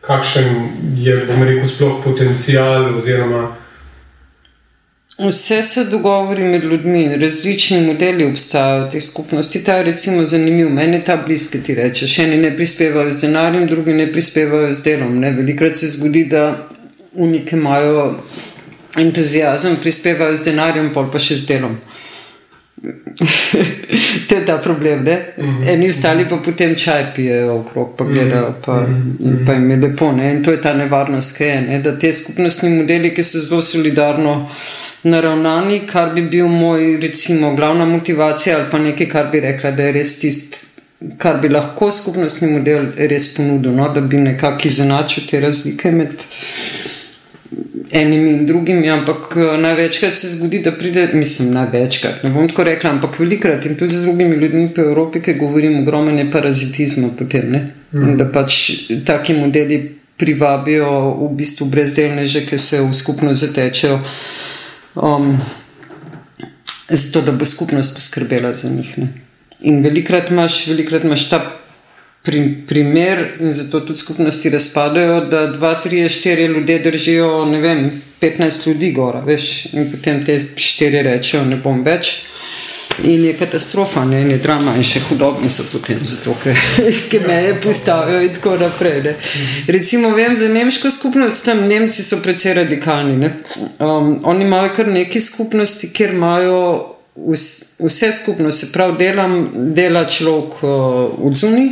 [0.06, 0.46] Kakšen
[1.02, 3.56] je, bom rekel, sploh potencial oziroma
[5.18, 9.64] Vse so dogovori med ljudmi, različni modeli obstajajo v teh skupnosti.
[9.64, 12.18] Ta je recimo zanimiv, meni ta bliski, ti rečeš.
[12.18, 15.16] Eni ne prispevajo z denarjem, drugi ne prispevajo z delom.
[15.20, 15.30] Ne?
[15.30, 16.68] Velikrat se zgodi, da
[17.12, 18.20] unike imajo
[18.96, 21.80] entuzijazem, prispevajo z denarjem, pol pa še z delom.
[24.28, 25.04] to je ta problem.
[25.04, 25.18] Ne?
[25.38, 25.68] Mhm.
[25.68, 29.44] Eni ostali pa potem čaj pijejo okrog, pa gledajo, pa, mhm.
[29.46, 30.12] pa jim je lepo.
[30.12, 30.32] Ne?
[30.34, 31.80] In to je ta nevarnost, je, ne?
[31.80, 34.42] da te skupnostni modeli, ki so zelo solidarno
[35.06, 39.86] naravnani, kar bi bil moj, recimo, glavna motivacija ali pa nekaj, kar bi rekla, da
[39.86, 40.58] je res tisto,
[41.18, 43.88] kar bi lahko skupnostni model res ponudil, no?
[43.94, 46.26] da bi nekako izenačil te razlike med
[47.90, 52.64] enimi in drugimi, ampak eh, največkrat se zgodi, da pride, mislim, največkrat, ne bom tako
[52.66, 57.50] rekla, ampak velikrat in tudi z drugimi ljudmi po Evropi, ki govorim ogromno parazitizma potem,
[57.50, 57.62] ne?
[57.92, 58.16] Mm.
[58.18, 58.56] da pač
[59.06, 59.78] taki modeli
[60.16, 60.90] privabijo
[61.20, 64.00] v bistvu brezdelneže, ki se v skupnost zatečejo.
[64.96, 65.36] Um,
[66.88, 68.98] zato, da bo skupnost poskrbela za njih.
[68.98, 69.08] Ne?
[69.60, 71.40] In velikrat imaš, velikrat imaš ta
[72.22, 78.02] pri, primer, in zato tudi skupnosti razpadajo, da dva, tri, štiri ljudje držijo, ne vem,
[78.20, 82.24] 15 ljudi gora, veš, in potem te štiri rečejo, ne bom več.
[83.04, 86.56] In je katastrofa, ne in je drama, in še hudobni so potem, zato ker,
[87.10, 89.02] ker me je postavijo in tako naprej.
[89.04, 89.14] Ne.
[89.68, 93.30] Recimo, vem za nemško skupnost, tam Nemci so precej radikalni.
[93.78, 96.60] Um, oni imajo kar neki skupnosti, kjer imajo
[97.78, 99.36] vse skupnosti, se pravi, delam,
[99.76, 101.68] dela človek uh, od zunaj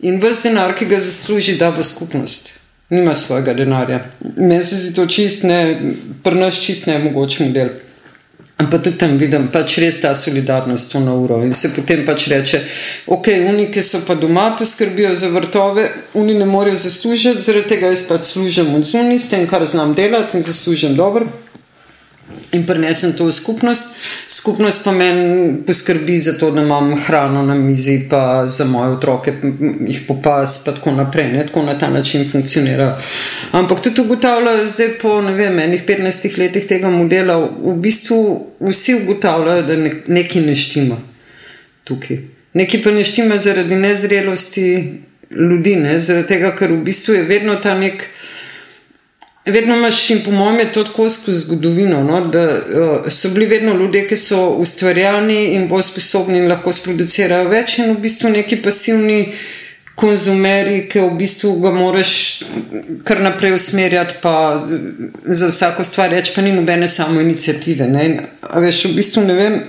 [0.00, 2.54] in vse denar, ki ga zasluži, da v skupnost.
[2.90, 4.04] Nima svojega denarja.
[4.36, 5.80] Meni se zdi to čist ne,
[6.24, 7.74] pri nas čist ne mogoč model.
[8.58, 11.38] Ampak tudi tam vidim pač res ta solidarnost na uro.
[11.46, 12.62] In se potem pač reče,
[13.06, 15.86] ok, oni, ki so pa doma, poskrbijo za vrtove,
[16.18, 19.94] oni ne morejo zaslužiti, zaradi tega jaz pač služim od zunaj, s tem, kar znam
[19.94, 21.30] delati in zaslužim dobro
[22.52, 23.98] in prenesem to v skupnost.
[24.28, 29.34] Skupnost pa meni poskrbi za to, da imam hrano na mizi, pa za moje otroke,
[29.86, 31.32] jih popas, pa tako naprej.
[31.32, 31.46] Ne?
[31.46, 33.00] Tako na ta način funkcionira.
[33.52, 38.94] Ampak tudi ugotavljajo, zdaj po ne vem, enih 15 letih tega modela, v bistvu vsi
[39.02, 40.96] ugotavljajo, da nekaj ne štima
[41.88, 42.18] tukaj.
[42.52, 44.68] Nekaj pa ne štima zaradi nezrelosti
[45.30, 45.98] ljudi, ne?
[45.98, 48.08] zaradi tega, ker v bistvu je vedno ta nek.
[49.52, 53.46] Vedno imaš, in po mojem, je to tako skozi zgodovino, no, da uh, so bili
[53.46, 58.32] vedno ljudje, ki so ustvarjalni in bolj sposobni in lahko sproducirajo več, in v bistvu
[58.34, 59.20] neki pasivni
[59.98, 62.12] konzumeri, ki v bistvu ga moraš
[63.04, 64.34] kar naprej usmerjati, pa
[65.24, 67.88] za vsako stvar reči, pa ni nobene samo inicijative.
[68.54, 69.60] Veš, v bistvu ne vem.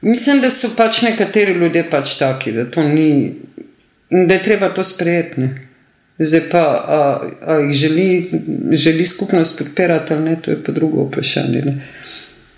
[0.00, 3.34] Mislim, da so pač nekateri ljudje pač taki, da to ni
[4.10, 5.48] in da je treba to sprejeti.
[6.18, 6.62] Zdaj pa,
[7.46, 8.30] ali jih želi,
[8.72, 11.62] želi skupnost podpirati ali ne, to je pa drugo vprašanje.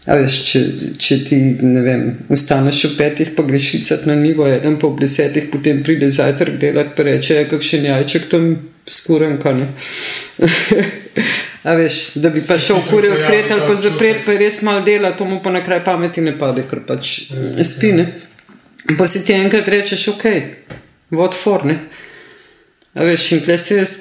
[0.07, 0.61] Veš, če,
[0.99, 4.97] če ti, ne vem, ustaneš v petih, pa greš šicati na nivo, eden pa ob
[5.01, 8.49] desetih, potem pride zajtrk delati, pa reče, je kakšen jajček tam
[8.89, 9.69] skuren, kaj ne.
[11.69, 15.13] A veš, da bi pa šel kure odpreti ali pa zapreti, pa res malo dela,
[15.17, 17.29] to mu pa na kraj pameti ne pade, ker pač
[17.69, 18.07] spine.
[18.97, 20.25] Pa si ti enkrat rečeš, ok,
[21.13, 21.77] vod for, ne.
[22.95, 23.93] Veš, in tle se jaz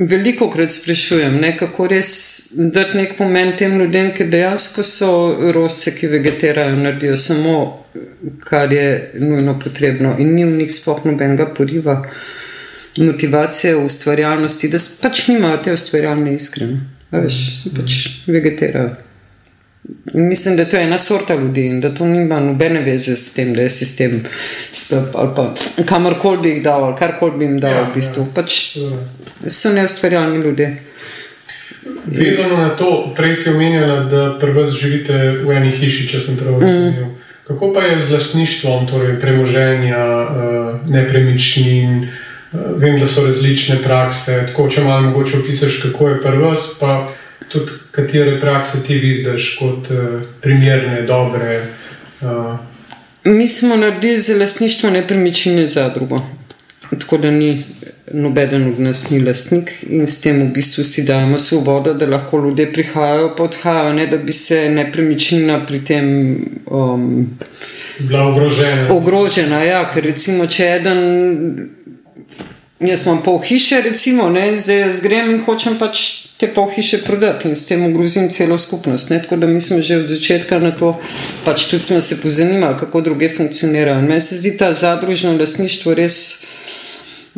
[0.00, 2.10] veliko krat sprašujem, ne, kako res
[2.56, 5.10] dati nek pomen tem ljudem, ki dejansko so
[5.52, 7.56] rožce, ki vegetirajo, naredijo samo,
[8.44, 11.98] kar je nujno potrebno in ni v njih sploh nobenega poriva,
[12.96, 16.80] motivacije, ustvarjalnosti, da pač nimajo te ustvarjalne iskrene.
[17.12, 17.44] Veš,
[17.76, 19.09] pač vegetirajo.
[20.14, 23.54] Mislim, da to je ena sorta ljudi in da to nima nobene veze s tem,
[23.54, 24.24] da je sistem
[24.72, 27.70] stop ali pa kamorkoli bi jih dal ali karkoli bi jim dal.
[27.70, 28.22] Ja, v bistvu.
[28.22, 28.28] ja.
[28.34, 28.76] pač
[29.46, 30.76] so neustvarjalni ljudje.
[32.06, 36.36] Vezano na to, prej si omenjala, da pri vas živite v eni hiši, če sem
[36.36, 37.06] prav razumel.
[37.06, 37.14] Mm.
[37.48, 42.04] Kako pa je z lastništvom, torej premoženja, eh, nepremičnin?
[42.04, 44.44] Eh, vem, da so različne prakse.
[44.46, 46.68] Tako, če malo mogoče opišeš, kako je pri vas
[47.48, 51.62] tudi katere prakse ti vidiš kot uh, primerne, dobre.
[52.20, 52.58] Uh.
[53.24, 56.20] Mi smo naredili za lastništvo nepremičnine za drugo.
[56.98, 57.64] Tako da ni
[58.12, 62.38] noben od nas ni lastnik in s tem v bistvu si dajemo svobodo, da lahko
[62.38, 66.06] ljudje prihajajo in odhajajo, ne da bi se nepremičnina pri tem.
[66.66, 67.38] Um,
[67.98, 68.94] Bila ogrožena.
[68.94, 71.70] Ogrožena, ja, ker recimo, če eden.
[72.80, 77.02] Jaz imam pol hiše, recimo, ne, zdaj jaz grem in hočem pač te pol hiše
[77.04, 79.10] prodati in s tem ogrozim celo skupnost.
[79.10, 79.18] Ne?
[79.22, 80.94] Tako da mi smo že od začetka na to,
[81.44, 84.02] pač tudi smo se pozanimali, kako druge funkcionirajo.
[84.02, 86.46] Meni se zdi ta zadružno lasništvo res.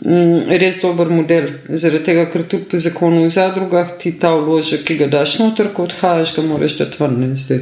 [0.04, 4.86] Mm, res dober model, zaradi tega, ker tudi po zakonu v zadrugah ti ta vložek,
[4.88, 7.60] ki ga daš noter, ko odhajaš, ga moraš dati ven, zdaj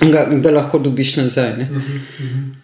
[0.00, 1.66] ga, ga lahko dobiš nazaj.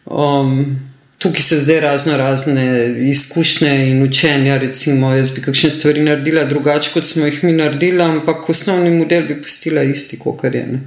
[0.04, 0.78] Um,
[1.18, 4.58] Tukaj so zdaj razno razne izkušnje in učenja.
[4.58, 9.26] Recimo, jaz bi kakšne stvari naredila drugače, kot smo jih mi naredili, ampak osnovni model
[9.26, 10.66] bi pustila isti, kot je.
[10.66, 10.80] Ne?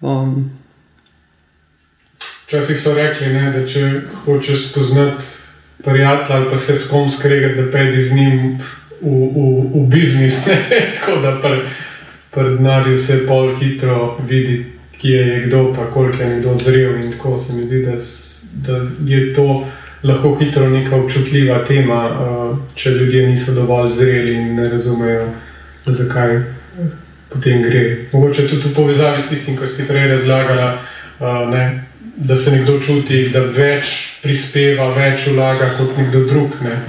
[0.00, 0.50] Um.
[2.46, 5.24] Včasih so rekli, ne, da če hočeš spoznati
[5.84, 8.38] prijatelja ali pa se s kom skregati, da pejdi z njim
[9.00, 10.44] v, v, v biznis.
[11.00, 11.60] Tako da pri
[12.36, 14.66] pri denarju se pol hitro vidi,
[15.00, 16.96] kje je kdo, pa koliko je nekdo zrel.
[16.96, 17.92] In tako se mi zdi, da,
[18.64, 19.66] da je to
[20.02, 25.26] lahko hitro neka občutljiva tema, uh, če ljudje niso dovolj zreli in ne razumejo,
[25.86, 26.38] zakaj
[27.28, 27.82] potem gre.
[28.12, 30.72] Mogoče tudi v povezavi s tistim, kar si prej razlagala,
[31.18, 31.84] uh, ne,
[32.16, 33.92] da se nekdo čuti, da več
[34.22, 36.58] prispeva, več vlaga kot nekdo drug.
[36.64, 36.80] Ne.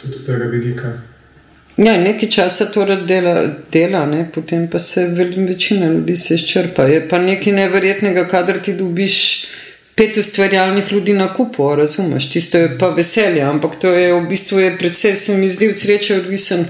[0.00, 0.94] Tudi z tega vidika.
[1.76, 4.28] Ja, nekaj časa to dela, dela ne?
[4.34, 5.08] potem pa se
[5.48, 6.84] večina ljudi se izčrpa.
[6.86, 9.46] Je pa nekaj neverjetnega, kadar ti dobiš
[9.94, 12.30] pet ustvarjalnih ljudi na kupu, razumeš?
[12.30, 15.78] Tisto je pa veselje, ampak to je v bistvu je predvsej, se mi zdi, od
[15.78, 16.66] sreče odvisen,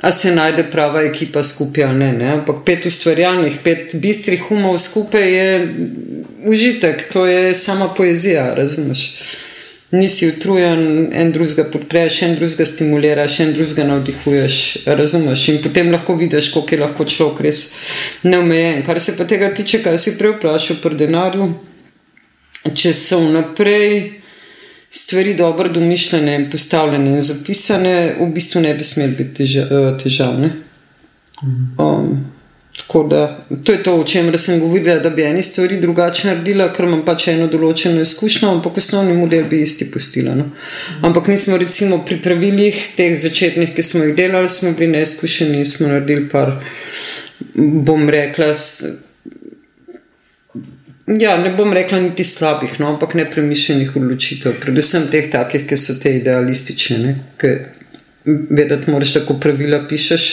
[0.00, 2.28] a se najde prava ekipa skupaj ali ne, ne.
[2.32, 5.74] Ampak pet ustvarjalnih, pet bistrih umov skupaj je
[6.44, 9.22] užitek, to je sama poezija, razumeš?
[9.90, 15.48] Nisi utrujen, en drugega podpreš, en drugega stimuliraš, en drugega navdihuješ, razumeš.
[15.48, 17.62] In potem lahko vidiš, koliko je lahko človek res
[18.22, 18.82] neomejen.
[18.86, 21.48] Kar se pa tega tiče, kaj si prej vprašal pri denarju,
[22.74, 24.20] če so vnaprej
[24.90, 30.50] stvari dobro domišljene postavljene in zapisane, v bistvu ne bi smeli biti eh, težavne.
[31.78, 32.24] Um,
[32.76, 36.70] tako da to je to, o čemer sem govorila, da bi eni stvari drugače naredila,
[36.72, 40.34] ker imam pač eno določeno izkušnjo, ampak osnovni model bi isti postila.
[40.34, 40.48] No?
[41.04, 45.68] Ampak nismo recimo pri pravilih teh začetnih, ki smo jih delali, smo bili neizkušeni in
[45.68, 46.58] smo naredili par,
[47.54, 48.52] bom rekla,
[51.06, 55.94] Ja, ne bom rekla niti slabih, no, ampak nepremišljenih odločitev, predvsem teh takih, ki so
[56.02, 57.14] te idealistične.
[58.26, 60.26] Vedeti moraš, tako pravila pišeš,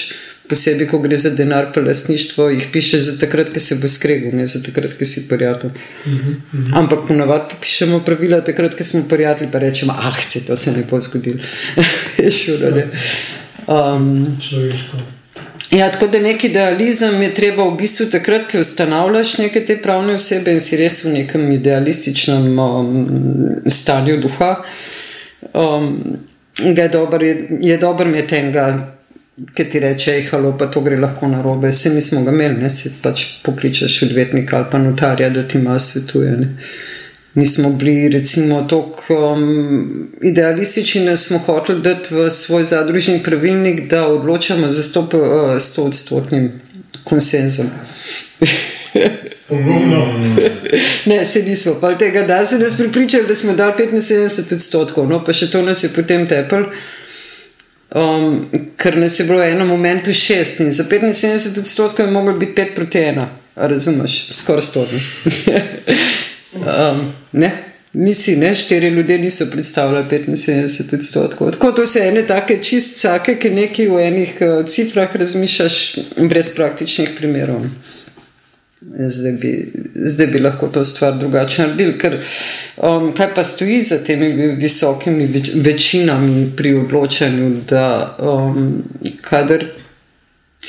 [0.50, 4.34] posebej, ko gre za denar, pa lasništvo, jih pišeš za takrat, ko se bo skregal,
[4.34, 5.70] ne za takrat, ko si prijatelj.
[5.70, 6.78] Uh -huh, uh -huh.
[6.82, 10.84] Ampak ponavadi pišemo pravila takrat, ko smo prijatelji, pa rečemo, ah, se to se ne
[10.90, 11.40] bo zgodilo.
[12.18, 12.84] Je šlo, da.
[13.74, 15.23] Um, Človeško.
[15.74, 20.14] Ja, tako da neki idealizem je treba v bistvu takrat, ko ustanavljaš neke te pravne
[20.14, 23.08] osebe in si res v nekem idealističnem um,
[23.66, 24.52] stanju duha.
[25.54, 25.96] Um,
[26.60, 28.68] je dober, je, je dober imeti enega,
[29.56, 31.74] ki ti reče: Halo, pa to gre lahko na robe.
[31.74, 35.58] Vse mi smo ga imeli, ne si pač pokličeš odvetnika ali pa notarja, da ti
[35.58, 36.38] ima svetuje.
[36.38, 36.52] Ne.
[37.34, 43.90] Mi smo bili, recimo, tako um, idealistični, da smo hoteli dati v svoj zadružni pravilnik,
[43.90, 46.52] da odločamo za 100 uh, odstotnim
[47.04, 47.66] konsenzom.
[49.48, 50.06] Pogumno.
[51.06, 55.24] ne, se nismo, pa tega, da se nas pripričali, da smo dali 75 odstotkov, no
[55.26, 56.66] pa še to nas je potem tepel.
[57.94, 58.46] Um,
[58.78, 62.62] ker nas je bilo v enem momentu šest in za 75 odstotkov je moglo biti
[62.62, 65.00] 5 proti 1, razumeš, skoraj stotno.
[66.66, 67.52] Um, ne,
[67.94, 71.52] nisi, ne, štiri ljudi niso predstavljali 75 odstotkov.
[71.52, 77.10] Tako to se ene take čistke, ki nekaj v enih uh, cifrah razmišljaš, brez praktičnih
[77.18, 77.66] primerov.
[79.08, 81.98] Zdaj bi, zdaj bi lahko to stvar drugače naredili.
[81.98, 82.18] Ker,
[82.78, 84.28] um, kaj pa stoji za temi
[84.60, 88.84] visokimi več, večinami pri odločanju, da um,
[89.22, 89.66] kadar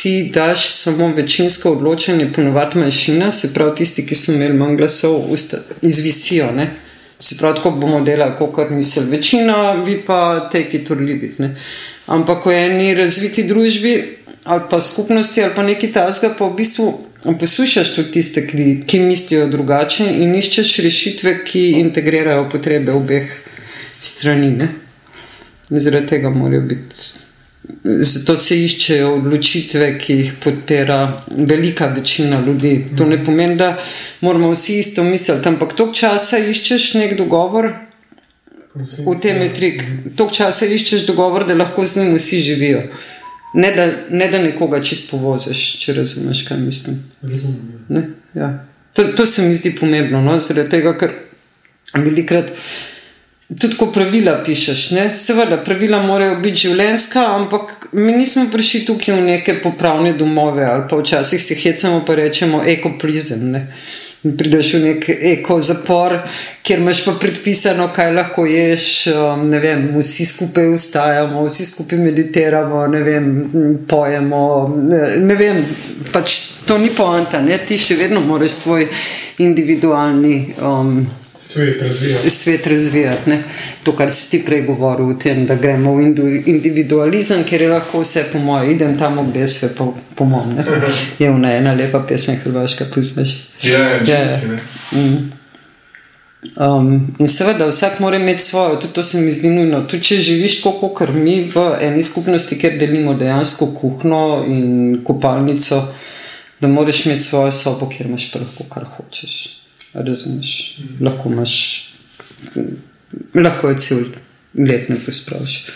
[0.02, 5.20] ti daš samo večinsko odločanje, ponovadi manjšina, se pravi tisti, ki so imeli manj glasov,
[5.82, 6.50] izvisijo.
[6.52, 6.70] Ne?
[7.18, 11.34] Se pravi, tako bomo delali, kot misli večina, vi pa te, ki turljivi.
[12.06, 13.94] Ampak v eni razviti družbi
[14.44, 16.90] ali pa skupnosti ali pa neki tasga, pa v bistvu
[17.40, 23.30] poslušaš tudi tiste, ki, ki mislijo drugače in iščeš rešitve, ki integrirajo potrebe obeh
[24.00, 24.50] strani.
[24.50, 24.68] Ne?
[25.70, 27.23] Zaradi tega morajo biti.
[27.84, 30.98] Zato se iščejo odločitve, ki jih podpira
[31.28, 32.74] velika večina ljudi.
[32.96, 33.70] To ne pomeni, da
[34.20, 37.70] moramo vsi isto misliti, ampak toliko časa iščeš nek dogovor,
[38.74, 39.82] v tem je trik.
[40.16, 42.82] Toliko časa iščeš dogovor, da lahko z njim vsi živijo.
[43.54, 46.96] Ne da, ne da nekoga čist povoziš, če razumeš, kaj mislim.
[47.22, 48.08] Razumem.
[48.34, 48.50] Ja.
[48.92, 50.40] To, to se mi zdi pomembno, no?
[50.40, 51.14] zaradi tega, ker
[51.94, 52.50] velikrat.
[53.48, 55.10] Tudi, ko pravila pišeš, ne?
[55.12, 60.86] seveda, pravila morajo biti življenska, ampak mi nismo prišli tukaj v neke popravne domove ali
[60.88, 63.58] pa včasih se hecamo pa rečemo ekoprizem.
[64.24, 66.14] Prideš v nek eko zapor,
[66.64, 72.86] kjer imaš pa predpisano, kaj lahko ješ, um, vem, vsi skupaj ustajamo, vsi skupaj meditiramo,
[72.88, 73.26] ne vem,
[73.90, 74.46] pojemo.
[74.88, 75.60] Ne, ne vem,
[76.16, 77.60] pač to ni poanta, ne?
[77.68, 78.88] ti še vedno moraš svoj
[79.44, 80.38] individualni.
[80.56, 81.04] Um,
[81.46, 82.30] Svet razvijati.
[82.30, 83.30] Svet razvijati
[83.82, 86.06] to, kar si ti prej govoril, o tem, da gremo v
[86.46, 90.56] individualizem, ker je lahko vse po mojem, idem tam, kde je vse po, po mojem.
[91.18, 93.34] Je vna ena lepa pesem, Hrvaška, poznaš.
[93.62, 94.38] Ja, ja, ja.
[94.92, 95.32] Mm.
[96.56, 99.80] Um, in seveda, vsak mora imeti svojo, tudi to se mi zdi nujno.
[99.80, 105.82] Tudi če živiš tako, kot mi v eni skupnosti, kjer delimo dejansko kuhno in kopalnico,
[106.60, 109.63] da moraš imeti svojo sobo, kjer imaš lahko kar hočeš.
[109.94, 110.78] Razumeš?
[111.00, 111.54] Lahko imaš,
[113.34, 113.98] lahko je cel
[114.54, 115.66] let ne pospraviš.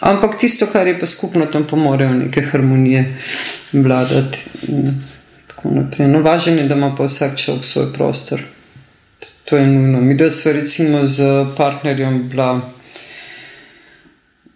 [0.00, 3.16] Ampak tisto, kar je pa skupno, tam pa morajo neke harmonije
[3.72, 4.38] vladati.
[5.98, 8.40] No, važno je, da ima pa vsak človek svoj prostor.
[9.44, 10.00] To je nujno.
[10.00, 12.77] Mi, da smo recimo z partnerjem bila.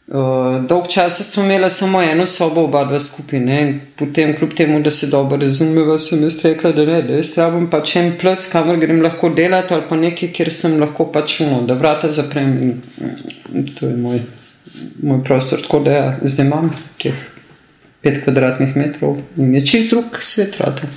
[0.07, 3.41] Uh, dolg časa smo imeli samo eno sobo, oba dva skupaj.
[3.41, 3.61] ne.
[3.61, 7.37] In Potem, kljub temu, da se dobro razumeva, sem jaz rekla, da ne, da jaz
[7.39, 11.41] rabim pač en plec, kamor grem lahko delati, ali pa nekaj, kjer sem lahko pač
[11.47, 12.53] uno, da vrata zaprem.
[13.55, 14.19] In, to je moj,
[15.03, 16.73] moj prostor, tako da ja, zdaj imam
[17.03, 17.29] teh
[18.03, 20.89] pet kvadratnih metrov in je čist drug svet rata.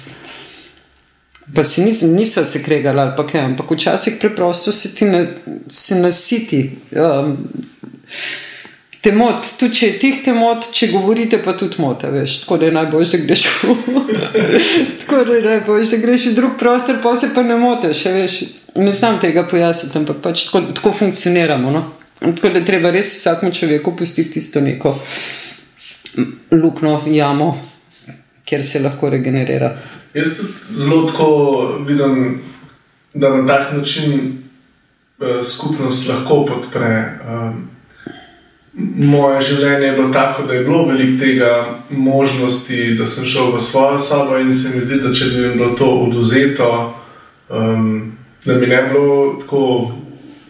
[1.53, 5.25] Pa si nis, nisva se kregali ali pa kaj, ampak včasih preprosto se ti na,
[5.69, 6.71] se nasiti.
[6.91, 7.37] Um,
[9.05, 12.39] te mot, tudi če je tih te mot, če govorite, pa tudi mota, veš.
[12.41, 13.75] Tako da je najbolj, da greš v.
[15.03, 18.37] tako da je najbolj, da greš v drug prostor, pa se pa ne motiš, veš.
[18.81, 21.71] Ne znam tega pojasniti, ampak pač tako, tako funkcioniramo.
[21.71, 21.83] No?
[22.23, 24.95] Tako da treba res vsakmu človeku pustiti tisto neko
[26.55, 27.51] luknjo, jamo,
[28.47, 29.69] kjer se lahko regenerira.
[30.17, 31.29] Jaz tudi zelo tako
[31.85, 32.41] vidim,
[33.13, 36.91] da na tak način uh, skupnost lahko podpre.
[37.29, 37.74] Um,
[38.77, 41.51] moje življenje je bilo tako, da je bilo veliko tega
[41.89, 45.53] možnosti, da sem šel v svojo sobo in se mi zdi, da če bi mi
[45.55, 46.69] bilo to oduzeto,
[47.49, 48.11] um,
[48.45, 49.91] da mi ne bi bilo tako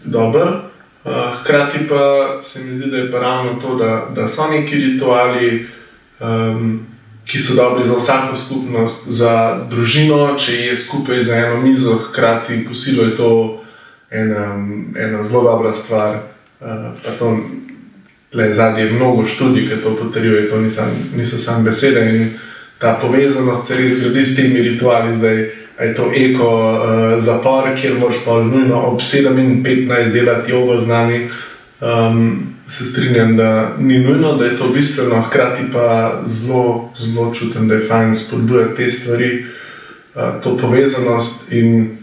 [0.03, 0.61] dobro.
[1.05, 4.75] Uh, hkrati pa se mi zdi, da je pa ravno to, da, da so neki
[4.75, 5.67] rituali,
[6.19, 6.79] um,
[7.25, 12.65] ki so dobri za vsako skupnost, za družino, če je skupaj za eno mizo, hkrati
[12.65, 13.29] kosilo je to
[14.09, 14.65] ena,
[14.97, 16.17] ena zelo dobra stvar.
[16.61, 16.65] Uh,
[18.31, 20.81] Tle zadnji je mnogo študij, ki to potrjuje, to niso,
[21.17, 22.15] niso samo besede.
[22.15, 22.29] In
[22.77, 25.49] ta povezanost se res zgodi s temi rituali, zdaj
[25.79, 30.77] je to eko uh, zapor, kjer moš pa nujno ob 7 in 15 delati jogo
[30.77, 31.29] z nami.
[31.81, 37.67] Um, se strinjam, da ni nujno, da je to bistveno, hkrati pa zelo, zelo čutim,
[37.67, 39.45] da je fajn spodbujati te stvari,
[40.15, 41.51] uh, to povezanost.
[41.51, 41.97] In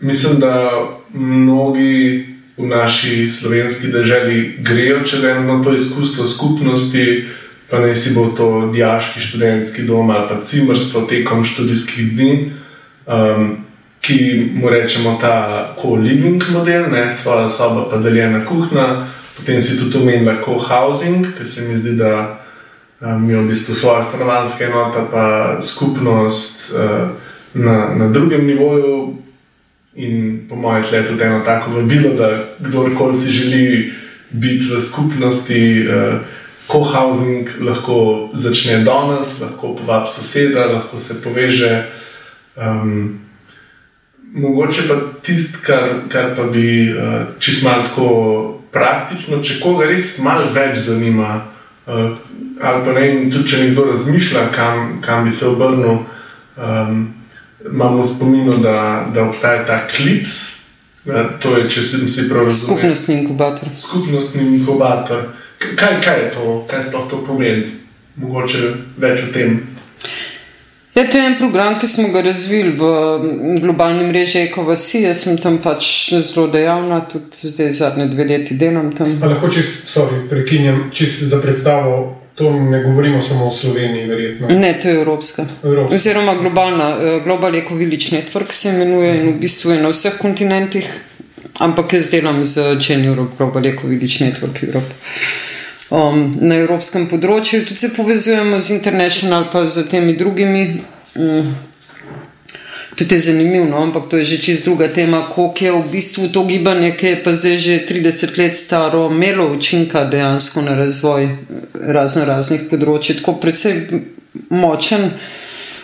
[0.00, 0.70] mislim, da
[1.14, 7.24] mnogi v naši slovenski državi grejo čez eno to izkustvo skupnosti,
[7.70, 12.52] pa naj si bo to diaški študentski dom ali pa cimerstvo tekom študijskih dni,
[13.06, 13.56] um,
[14.00, 19.98] ki mu rečemo ta co-living model, ne, svoja soba pa deljena kuhna, potem si tudi
[19.98, 22.40] omenila co-housing, ki se mi zdi, da
[23.00, 27.08] um, je v bistvu svoja stanovanska enota, pa skupnost uh,
[27.54, 29.25] na, na drugem nivoju.
[29.96, 33.92] In po mojem, je tudi eno tako vabilo, da kdorkoli si želi
[34.30, 36.14] biti v skupnosti, uh,
[36.68, 41.86] co-housing lahko začne danes, lahko povabi soseda, lahko se poveže.
[42.56, 43.20] Um,
[44.32, 48.08] mogoče pa tisto, kar, kar pa bi uh, čisto malo tako
[48.72, 51.40] praktično, če koga res malo več zanima,
[51.86, 52.18] uh,
[52.60, 56.04] ali pa ne, tudi če nekdo razmišlja, kam, kam bi se obrnil.
[56.56, 57.14] Um,
[57.72, 60.66] imamo spomin, da, da obstaja ta klips.
[61.42, 62.78] To je, če sem si prav razumel.
[62.78, 63.68] Skupnostni inkubator.
[63.78, 65.28] Skupnostni inkubator.
[65.58, 67.66] Kaj, kaj je to, kaj sploh to pomeni?
[68.16, 69.60] Mogoče več o tem.
[70.96, 75.02] Ja, to je en program, ki smo ga razvili v globalni mreži EcoVasi.
[75.04, 79.18] Jaz sem tam pač zelo dejavna, tudi zdaj zadnje dve leti delam tam.
[79.20, 82.16] Pa lahko čist, sorry, prekinjam, čist za predstavo.
[82.36, 84.48] To ne govorimo samo o Sloveniji, verjetno.
[84.48, 85.42] Ne, to je evropska.
[85.64, 85.94] Evropska.
[85.94, 90.18] Oziroma globalna, eh, Global Eco Village Network se imenuje in v bistvu je na vseh
[90.18, 91.00] kontinentih,
[91.58, 94.94] ampak jaz delam z Gen Europe, Global Eco Village Network Europe.
[95.90, 100.82] Um, na evropskem področju tudi se povezujemo z International, pa z temi drugimi.
[101.14, 101.54] Um,
[102.96, 103.82] Tudi je zanimivo, no?
[103.82, 107.22] ampak to je že čist druga tema, koliko je v bistvu to gibanje, ki je
[107.24, 111.28] pa zdaj že 30 let staro, imelo učinka dejansko na razvoj
[111.74, 113.18] razno raznih področji.
[113.20, 113.82] Tako precej
[114.48, 115.10] močen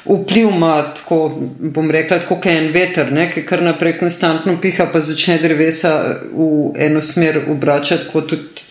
[0.04, 1.28] vpliv ima, tako
[1.60, 3.28] bom rekla, kot en veter, ne?
[3.28, 5.92] ki kar naprej konstantno piha, pa začne drevesa
[6.32, 8.68] v eno smer obračati, kot tudi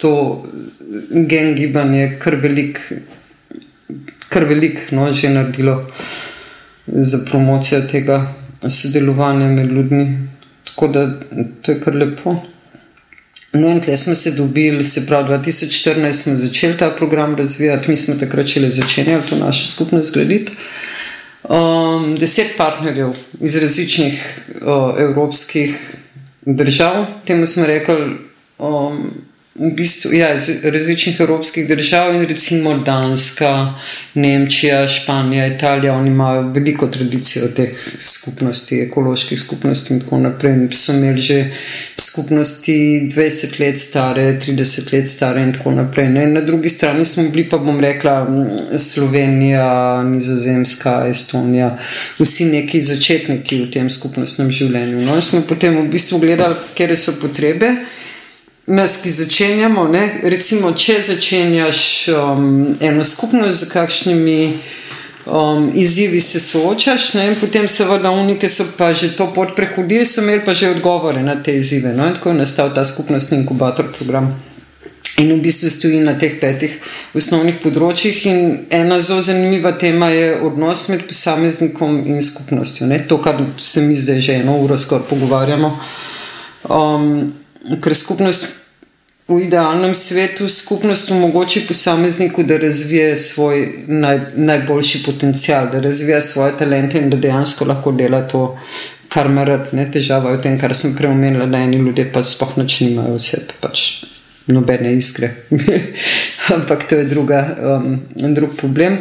[0.00, 0.14] to
[1.10, 2.78] gen gibanje, kar velik,
[4.30, 5.90] kar velik no, že naredilo
[6.92, 8.34] za promocijo tega
[8.68, 10.28] sodelovanja med ljudmi.
[10.64, 11.20] Tako da
[11.62, 12.36] to je kar lepo.
[13.52, 17.96] No, in tle smo se dobili, se pravi, 2014 smo začeli ta program razvijati, mi
[17.96, 20.52] smo takrat šele začenjali to naše skupnost graditi.
[21.42, 25.96] Um, deset partnerjev iz različnih uh, evropskih
[26.46, 28.16] držav, temu smo rekli,
[28.58, 29.10] um,
[29.60, 33.74] v bistvu ja, iz različnih evropskih držav in recimo Danska,
[34.14, 40.68] Nemčija, Španija, Italija, oni imajo veliko tradicijo teh skupnosti, ekoloških skupnosti in tako naprej.
[40.72, 41.44] So imeli že
[41.98, 46.08] skupnosti 20 let stare, 30 let stare in tako naprej.
[46.08, 46.26] Ne?
[46.26, 48.26] Na drugi strani smo bili pa, bom rekla,
[48.78, 51.78] Slovenija, Nizozemska, Estonija,
[52.18, 55.04] vsi neki začetniki v tem skupnostnem življenju.
[55.04, 57.76] No, in smo potem v bistvu gledali, kje so potrebe
[58.66, 60.20] nas, ki začenjamo, ne?
[60.22, 64.58] recimo, če začenjaš um, eno skupnost, z kakšnimi
[65.26, 67.26] um, izzivi se soočaš, ne?
[67.32, 71.22] in potem seveda unike so pa že to pot prehodili, so imeli pa že odgovore
[71.22, 71.94] na te izzive.
[71.96, 72.06] No?
[72.06, 74.30] In tako je nastal ta skupnostni inkubator program.
[75.18, 76.78] In v bistvu stoji na teh petih
[77.14, 78.38] osnovnih področjih, in
[78.72, 82.86] ena zelo zanimiva tema je odnos med posameznikom in skupnostjo.
[82.88, 83.02] Ne?
[83.08, 85.74] To, kar se mi zdaj že eno uro skoraj pogovarjamo.
[86.70, 87.39] Um,
[87.82, 88.60] ker skupnost
[89.30, 96.58] v idealnem svetu skupnost omogoči posamezniku, da razvije svoj naj, najboljši potencial, da razvija svoje
[96.58, 98.58] talente in da dejansko lahko dela to,
[99.08, 99.68] kar ima rad.
[99.72, 102.80] Ne težava je v tem, kar sem prej omenila, da eni ljudje pač sploh noč
[102.80, 103.86] nimajo vse, pač
[104.50, 105.30] nobene iskre.
[106.56, 107.44] Ampak to je druga,
[107.78, 108.00] um,
[108.34, 108.98] drug problem.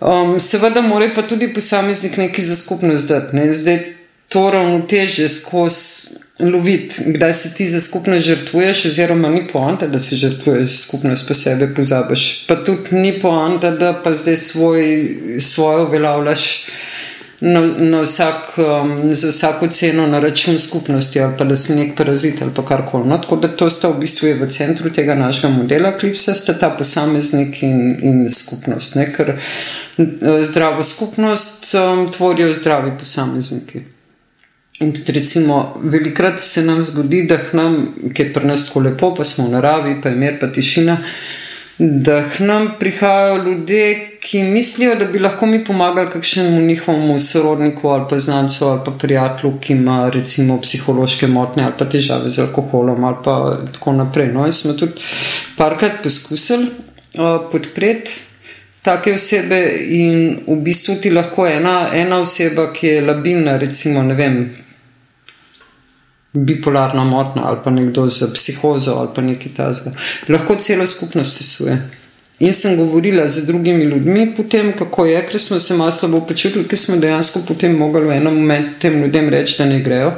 [0.00, 3.36] Um, seveda, mora pa tudi posameznik nekaj za skupnost dati.
[3.36, 3.48] Ne?
[3.54, 3.80] Zdaj
[4.28, 6.05] to ravnoteže skozi
[6.40, 11.28] loviti, kdaj se ti za skupnost žrtvuješ, oziroma ni poanta, da se žrtvuješ za skupnost,
[11.28, 12.46] pa sebe pozabiš.
[12.46, 16.66] Pa tudi ni poanta, da pa zdaj svoj, svojo uveljavljaš
[17.40, 21.96] na, na vsak, um, za vsako ceno na račun skupnosti, ali pa da si nek
[21.96, 23.08] parazit ali kar koli.
[23.08, 26.70] No, tako da to sta v bistvu v centru tega našega modela, klipsa sta ta
[26.70, 28.96] posameznik in, in skupnost.
[28.96, 29.12] Ne?
[29.12, 33.95] Ker uh, zdravo skupnost um, tvorijo zdravi posamezniki.
[34.78, 39.14] In tudi, recimo, velikrat se nam zgodi, da nam, ki je pri nas tako lepo,
[39.14, 40.96] pa smo v naravi, pa je mir, pa tišina,
[41.78, 48.04] da nam prihajajo ljudje, ki mislijo, da bi lahko mi pomagali kakšnemu njihovemu sorodniku ali
[48.10, 53.04] pa znancu ali pa prijatelju, ki ima recimo psihološke motnje ali pa težave z alkoholom
[53.04, 54.32] ali pa tako naprej.
[54.32, 54.92] No, in smo tudi
[55.56, 58.12] parkrat poskusili uh, podpreti.
[58.82, 64.14] Take osebe, in v bistvu ti lahko ena, ena oseba, ki je labilna, recimo, ne
[64.14, 64.36] vem,
[66.36, 69.90] bipolarna motnja ali pa nekdo z psihozo ali pa nekaj tasga.
[70.28, 71.78] Lahko celo skupnost sesuje.
[72.38, 76.66] In sem govorila z drugimi ljudmi, potem, kako je, ker smo se malo slabo počutili,
[76.68, 80.10] ker smo dejansko potem mogli v enem momentu tem ljudem reči, da ne grejo,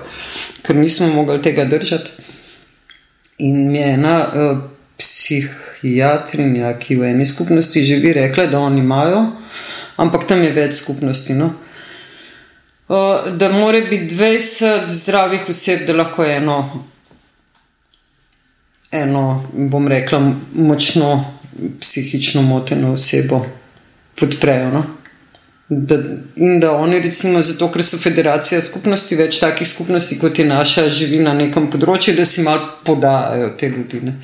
[0.67, 2.11] ker nismo mogli tega držati.
[3.39, 4.59] In mi je ena uh,
[4.99, 9.23] psihiatrinja, ki v eni skupnosti živi, rekla, da oni imajo,
[9.97, 11.39] ampak tam je več skupnosti.
[11.39, 11.53] No?
[13.33, 16.85] Da mora biti 20 zdravih oseb, da lahko eno,
[18.91, 21.35] eno bom rekla, močno
[21.81, 23.47] psihično moteno osebo
[24.21, 24.71] podprejo.
[24.71, 24.85] No?
[25.71, 25.97] Da,
[26.37, 30.87] in da oni, recimo, zato, ker so federacija skupnosti, več takih skupnosti kot je naša,
[30.89, 34.01] živi na nekem področju, da si malo podajajo te ljudi.
[34.07, 34.15] Ne.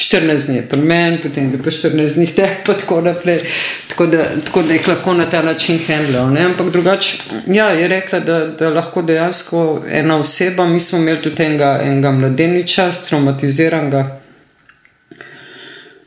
[0.00, 3.44] 14 dni je pri meni, potem je pa 14 dni te, pa tako naprej.
[3.92, 6.32] Tako da, tako da jih lahko na ta način handlajo.
[6.46, 7.18] Ampak drugače,
[7.52, 12.16] ja, je rekla, da, da lahko dejansko ena oseba, mi smo imeli tudi enega, enega
[12.16, 14.23] mladeniča, traumatiziranega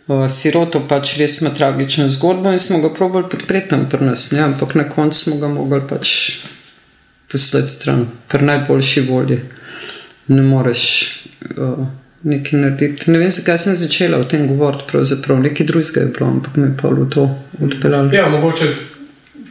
[0.08, 4.40] siroto pač res ima tragično zgodbo in smo ga probali podpreti tam pri nas, ne?
[4.40, 6.14] ampak na koncu smo ga mogli pač
[7.32, 9.40] poslati stran, pri najboljši volji.
[10.28, 10.84] Ne moreš
[11.58, 11.88] uh,
[12.24, 13.12] nekaj narediti.
[13.12, 16.68] Ne vem, zakaj sem začela o tem govoriti, pravzaprav nekaj drugega je bilo, ampak me
[16.68, 17.28] je pa v to
[17.64, 18.14] odpeljalo.
[18.16, 18.72] Ja, mogoče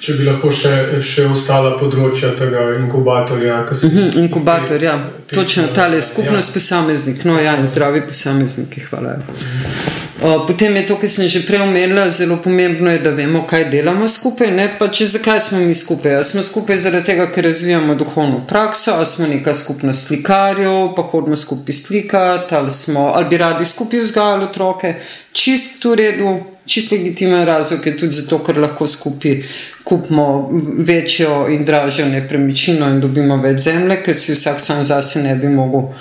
[0.01, 0.73] če bi lahko še,
[1.05, 3.63] še ostala področja tega inkubatorja.
[3.65, 4.99] Uh mhm, -huh, inkubator, ja,
[5.33, 6.55] točno ta le skupnost ja.
[6.55, 9.17] posameznik, no ja, in zdravi posamezniki, hvala.
[9.29, 10.06] Uh,
[10.47, 14.09] potem je to, kar sem že prej omenila, zelo pomembno je, da vemo, kaj delamo
[14.09, 14.51] skupaj.
[14.51, 14.64] Ne?
[14.79, 16.16] Pa če zakaj smo mi skupaj?
[16.18, 21.05] A smo skupaj zaradi tega, ker razvijamo duhovno prakso, ali smo neka skupnost slikarjev, pa
[21.11, 24.95] hodimo skupaj slikati, ali, smo, ali bi radi skupaj vzgajali otroke.
[25.33, 26.33] Čist v redu,
[26.66, 29.43] čist legitimen razlog je tudi zato, ker lahko skupaj
[29.85, 30.49] kupimo
[30.79, 35.53] večjo in dražjo nepremičnino in dobimo več zemlje, ker si vsak sam zase ne bi
[35.53, 35.93] mogel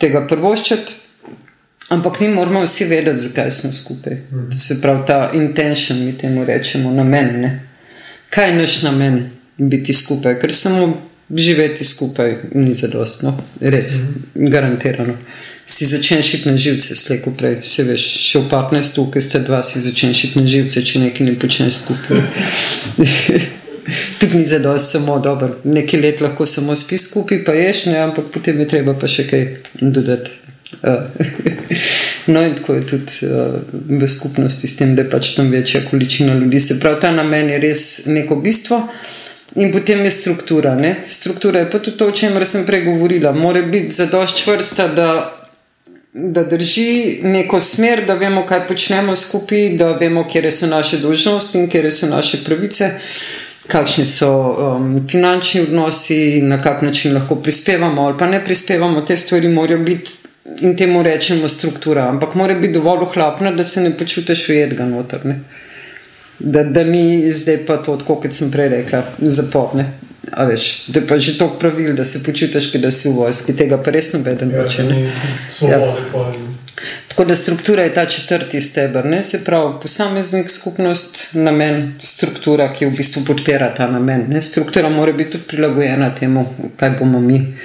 [0.00, 0.99] tega prvoščiti.
[1.90, 4.14] Ampak mi moramo vsi vedeti, zakaj smo skupaj.
[4.14, 4.50] Mm.
[4.54, 7.40] Se pravi, ta intention, mi temu rečemo, namen.
[7.40, 7.52] Ne?
[8.30, 9.22] Kaj je naš namen
[9.58, 10.92] biti skupaj, ker samo
[11.30, 14.50] živeti skupaj ni zadostno, res, mm.
[14.50, 15.16] garantirano
[15.70, 17.60] si začneš iti na živce, slejko prej.
[17.62, 21.28] Se veš, še v partnerstvu, ki ste dva, si začneš iti na živce, če nekaj
[21.28, 22.24] ne počneš skupaj.
[24.18, 25.60] Tudi ni zadost, samo dobro.
[25.64, 29.28] Nekaj let lahko samo spiš skupaj, pa ješ, ne, ampak potem je treba pa še
[29.30, 29.46] kaj
[29.78, 30.39] dodati.
[32.26, 33.54] No, in tako je tudi uh,
[34.00, 36.60] v skupnosti s tem, da je pač tam večja količina ljudi.
[36.60, 38.82] Se pravi, ta namen je res neko bistvo.
[39.54, 40.74] In potem je struktura.
[40.74, 41.00] Ne?
[41.06, 43.32] Struktura je pa tudi to, o čemer sem prej govorila.
[43.32, 45.08] Mora biti zadošč čvrsta, da,
[46.12, 51.58] da drži neko smer, da vemo, kaj počnemo skupaj, da vemo, kje so naše dolžnosti
[51.58, 52.92] in kje so naše pravice
[53.70, 59.16] kakšni so um, finančni odnosi, na kak način lahko prispevamo ali pa ne prispevamo, te
[59.16, 60.19] stvari morajo biti
[60.58, 65.26] in temu rečemo struktura, ampak mora biti dovolj ohlapna, da se ne počutiš ujedga noter.
[65.26, 65.40] Ne?
[66.38, 69.92] Da, da ni zdaj pa to, kot sem prej rekla, zaporne.
[70.32, 73.56] A veš, da je pa že toliko pravil, da se počutiš, da si v vojski,
[73.56, 74.84] tega pa res noben Ja, noče.
[74.84, 75.12] ne.
[75.68, 75.80] Ja.
[77.08, 79.22] Tako da struktura je ta četrti stebr, ne?
[79.24, 84.24] se pravi, posameznik, skupnost, namen, struktura, ki v bistvu podpira ta namen.
[84.28, 84.42] Ne?
[84.42, 86.46] Struktura mora biti tudi prilagojena temu,
[86.76, 87.56] kaj bomo mi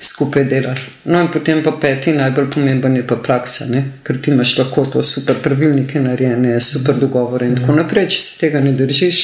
[0.00, 0.80] skupaj delali.
[1.04, 3.84] No, in potem pa peti, najbolj pomemben je pa praksa, ne?
[4.02, 8.10] ker ti imaš lahko to super pravilnike narejene, super dogovore in tako naprej.
[8.16, 9.22] Če se tega ne držiš,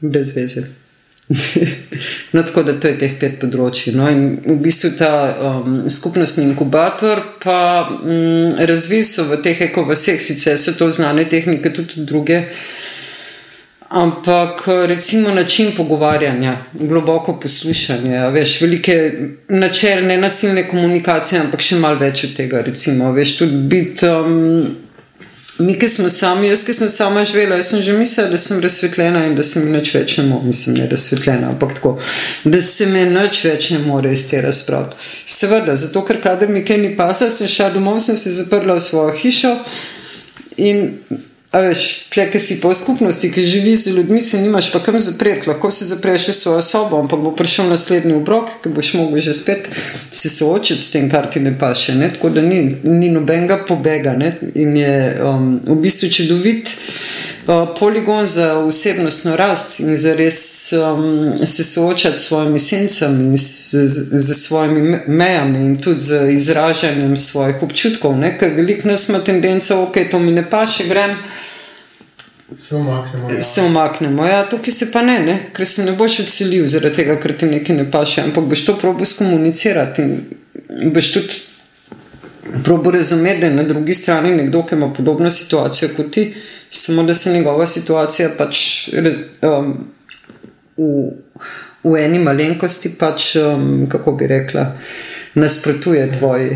[0.00, 0.66] brez veze.
[2.32, 3.92] no, tako da to je teh pet področji.
[3.96, 7.60] No, in v bistvu ta um, skupnostni inkubator pa
[7.98, 12.46] um, razvij so v teh ekovaseh, sicer so to znane tehnike, tudi druge.
[13.88, 19.12] Ampak recimo način pogovarjanja, globoko poslušanje, veš, velike
[19.48, 22.60] načel, ne nasilne komunikacije, ampak še malo več od tega.
[22.66, 24.06] Recimo, veš, tudi biti.
[24.06, 24.76] Um,
[25.58, 28.60] Mi, ki smo sami, jaz, ki sem sama živela, jaz sem že mislila, da sem
[28.62, 31.96] razsvetljena in da se mi nič več ne more, mislim, ne razsvetljena, ampak tako,
[32.44, 34.94] da se mi nič več ne more iz te razprave.
[35.26, 38.84] Seveda, zato ker kader mi kaj ni pasal, sem šla domov, sem se zaprla v
[38.84, 39.56] svojo hišo
[40.56, 40.86] in.
[41.52, 45.48] Veš, tle, ki si v skupnosti, ki živi z ljudmi, se nimaš pa kam zapreti,
[45.48, 49.34] lahko se zapreš v svojo sobo, ampak bo prišel naslednji obrok, ki boš mogel že
[49.34, 49.68] spet
[50.12, 51.94] se soočiti s tem, kar ti ne paše.
[51.94, 52.10] Ne?
[52.12, 54.36] Tako da ni, ni nobenega pobega ne?
[54.54, 56.68] in je um, v bistvu čudovit
[57.78, 63.74] poligon za osebnostno rast in za res um, se soočati s svojimi sencami in s,
[64.12, 68.38] z, svojimi me- mejami in tudi z izražanjem svojih občutkov, ne?
[68.38, 71.16] ker veliko nas ima tendenco, ok, to mi ne paše, grem
[72.58, 73.28] Se umaknemo.
[73.30, 73.42] Ja.
[73.42, 74.26] se umaknemo.
[74.26, 77.46] Ja, tukaj se pa ne, ne, ker se ne boš odselil zaradi tega, ker ti
[77.46, 81.34] nekaj ne paše, ampak boš to probo skomunicirati in boš tudi
[82.64, 86.34] probo razumeti, da je na drugi strani nekdo, ki ima podobno situacijo kot ti,
[86.70, 88.88] samo da se njegova situacija pač
[89.42, 89.74] um,
[90.76, 91.10] v,
[91.84, 94.72] v eni malenkosti pač, um, kako bi rekla,
[95.34, 96.50] nasprotuje tvoji.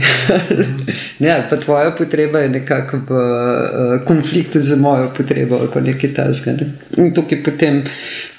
[1.19, 5.81] ne, ali pa tvoja potreba je nekako v uh, konfliktu z mojo potrebo ali pa
[5.81, 6.53] nekaj tasga.
[6.53, 6.73] Ne?
[6.97, 7.83] In tukaj potem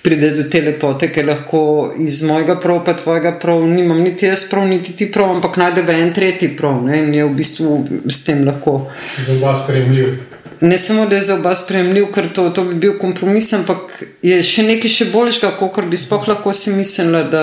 [0.03, 4.49] pride do te lepote, ki lahko iz mojega prav, pa tvojega prav, nimam niti jaz
[4.51, 6.99] prav, niti ti prav, ampak najdemo en tretji prav ne?
[7.05, 8.91] in je v bistvu s tem lahko.
[9.27, 10.32] Za oba sprejemljiv.
[10.63, 14.37] Ne samo, da je za oba sprejemljiv, ker to, to bi bil kompromis, ampak je
[14.47, 17.41] še nekaj še boljšega, kot bi sploh lahko si mislila, da,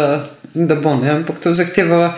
[0.55, 0.95] da bo.
[0.97, 1.11] Ne?
[1.18, 2.14] Ampak to zahteva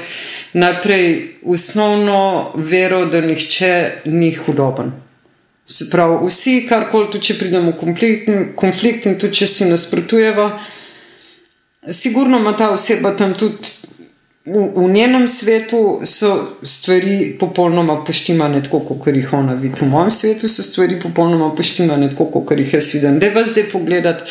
[0.54, 1.08] najprej
[1.42, 3.72] osnovno vero, da nihče
[4.14, 4.94] ni hudoben.
[5.66, 8.30] Se pravi, vsi, karkoli, tudi če pridemo v konflikt,
[8.62, 10.52] konflikt in tudi če si nasprotujeva,
[11.90, 13.74] sigurno ima ta oseba tam tudi
[14.44, 19.74] v, njenem svetu so stvari popolnoma poštimane, tako kot jih ona vidi.
[19.80, 23.18] V mojem svetu so stvari popolnoma poštimane, tako kot jih jaz vidim.
[23.18, 24.30] Da vas zdaj pogledati,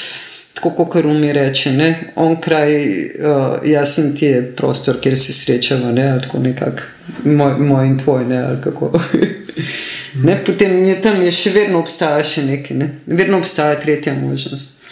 [0.53, 2.11] tako kot umi reče, ne?
[2.15, 6.09] on kraj, uh, jaz in ti je prostor, kjer se srečava, ne?
[6.11, 6.81] ali tako nekako
[7.25, 8.41] moj, moj in tvoj, ne?
[8.43, 8.91] ali kako.
[10.25, 10.43] ne?
[10.45, 12.89] Potem je tam, je še vedno obstaja še nekaj, ne?
[13.05, 14.83] vedno obstaja tretja možnost.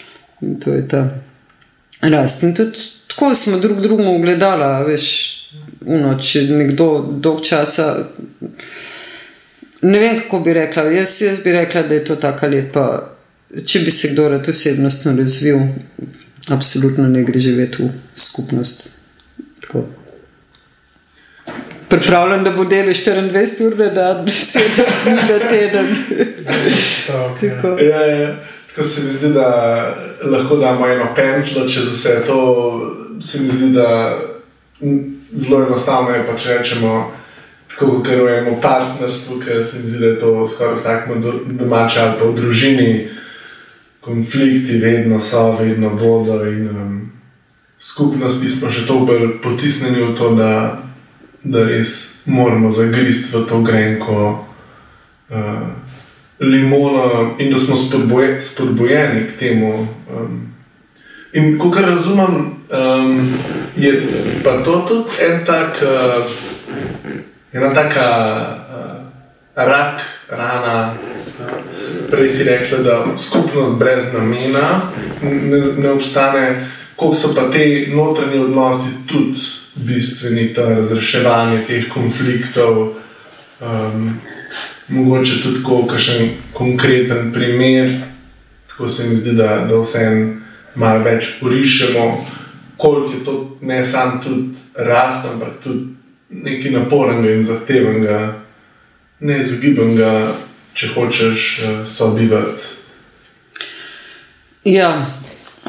[0.42, 1.04] In to je ta
[2.02, 2.44] rast.
[2.44, 5.08] In tudi tako smo drug drugemu gledali, veš,
[5.86, 8.06] uno, če nekdo dolg časa.
[9.82, 10.84] Ne vem, kako bi rekla.
[10.84, 12.86] Jaz, jaz bi rekla, da je to tako lepa.
[13.66, 15.60] Če bi se kdo rad osebnostno razvil,
[16.48, 19.02] absolutno ne gre živeti v skupnost.
[19.62, 19.84] Tako.
[21.90, 25.92] Pripravljam, da bo delo 24 ur na dan, 7 dni na teden.
[27.10, 27.36] Ja.
[27.42, 27.76] Tako.
[27.84, 28.32] Ja, ja.
[28.70, 29.50] Tako se mi zdi, da
[30.24, 33.06] lahko damo eno penčlo čez vse to.
[33.20, 34.20] Se mi zdi, da
[35.34, 37.12] zelo enostavno je, pa če rečemo,
[37.70, 41.40] tako kot v enem partnerstvu, ker se mi zdi, da je to skoraj vsakmo do-
[41.46, 43.08] domače ali pa v družini.
[44.00, 47.12] Konflikti vedno so, vedno bodo, in um,
[47.80, 50.84] skupnosti smo še toliko bolj potisnjeni v to, da,
[51.44, 54.46] da res moramo zagristi v to grenko.
[55.30, 55.68] Uh,
[56.40, 59.88] limono in da smo spodboje, spodbojeni k temu.
[60.10, 60.56] Um,
[61.34, 63.34] in kot razumem, um,
[63.78, 64.04] je
[64.44, 66.26] pa to tudi en tak, uh,
[67.54, 68.08] ena taka
[68.70, 70.96] uh, rak, rana.
[72.12, 74.92] Prej si rekla, da skupnost brez namena
[75.22, 79.40] ne, ne obstane, koliko so pa te notranje odnosi tudi
[79.76, 82.94] bistveni, ta razreševanje teh konfliktov.
[83.62, 84.20] Um,
[84.90, 85.60] mogoče tudi
[85.90, 88.02] kakšen konkreten primer,
[88.68, 90.42] tako se mi zdi, da, da vse en
[90.76, 92.06] malo več porišemo,
[92.80, 95.86] koliko je to ne samo tudi rast, ampak tudi
[96.30, 98.20] nekaj napornega in zahtevnega,
[99.20, 100.12] neizogibnega,
[100.74, 102.70] če hočeš uh, sobivati.
[104.64, 105.06] Ja,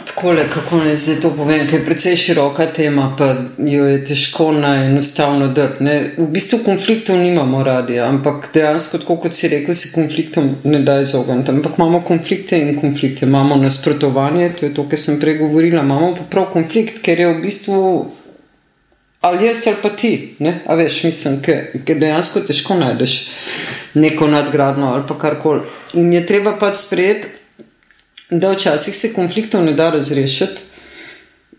[0.07, 3.29] tako le, kako naj zdaj to povem, ker je precej široka tema, pa
[3.59, 5.85] jo je težko na enostavno drti.
[6.19, 11.01] V bistvu konfliktov nimamo radi, ampak dejansko, tako kot si rekel, se konfliktom ne da
[11.01, 11.51] izogniti.
[11.51, 16.15] Ampak imamo konflikte in konflikte, imamo nasprotovanje, to je to, kar sem prej govorila, imamo
[16.19, 17.83] pa prav konflikt, ker je v bistvu.
[19.21, 20.63] Ali jaz ali pa ti, ne?
[20.67, 23.19] a veš, mislim, ker dejansko težko najdeš
[23.95, 25.61] neko nadgradno ali pa karkoli.
[26.01, 27.29] In je treba pač sprejeti,
[28.31, 30.61] da včasih se konfliktov ne da razrešiti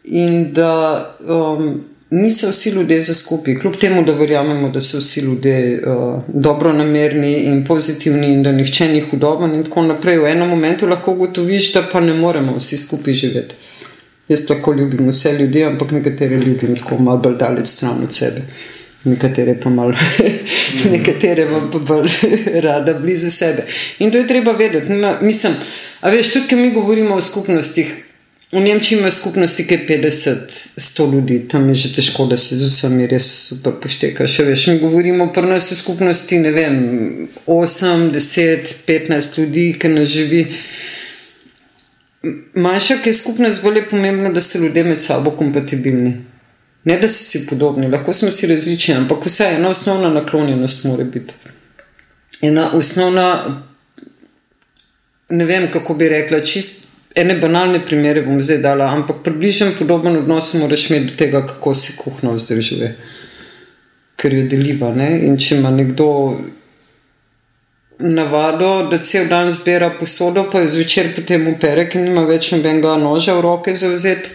[0.03, 3.55] in da um, niso vsi ljudje za skupaj.
[3.55, 8.51] Kljub temu, da verjamemo, da so vsi ljudje uh, dobro namerni in pozitivni in da
[8.51, 12.57] nihče ni hudoben in tako naprej, v enem momentu lahko ugotoviš, da pa ne moremo
[12.57, 13.55] vsi skupaj živeti.
[14.27, 18.41] Jaz tako ljubim vse ljudi, ampak nekatere ljubim tako malo bolj daleč stran od sebe.
[19.03, 19.93] Nekatere pa malo,
[20.93, 22.09] nekatere pa bolj
[22.67, 23.65] rada blizu sebe.
[23.99, 24.93] In to je treba vedeti.
[25.21, 25.53] Mislim,
[26.01, 27.89] A veš, tudi, ki mi govorimo o skupnostih,
[28.51, 32.67] v Nemčiji ima skupnosti, ki je 50-100 ljudi, tam je že težko, da se z
[32.67, 34.27] vsemi res super pošteka.
[34.27, 36.79] Še veš, mi govorimo o nas v skupnosti, ne vem,
[37.45, 40.41] 8, 10, 15 ljudi, ki ne živi.
[42.53, 46.17] Manjša, ki je skupnost, bolj je pomembno, da so ljudje med sabo kompatibilni.
[46.83, 51.03] Ne, da so si podobni, lahko smo si različni, ampak vsaj ena osnovna naklonjenost mora
[51.03, 51.33] biti.
[52.41, 53.27] Ena osnovna
[55.29, 60.17] ne vem, kako bi rekla, čist ene banalne primere bom zdaj dala, ampak približen podoben
[60.17, 62.95] odnos moraš imeti do tega, kako se kuhno vzdržuje,
[64.15, 64.91] ker jo deliva.
[64.95, 65.11] Ne?
[65.27, 66.09] In če ima nekdo
[67.99, 72.97] navado, da cel dan zbira posodo, pa je zvečer potem upere, ker nima več nobenega
[72.97, 74.33] noža v roke za vzeti.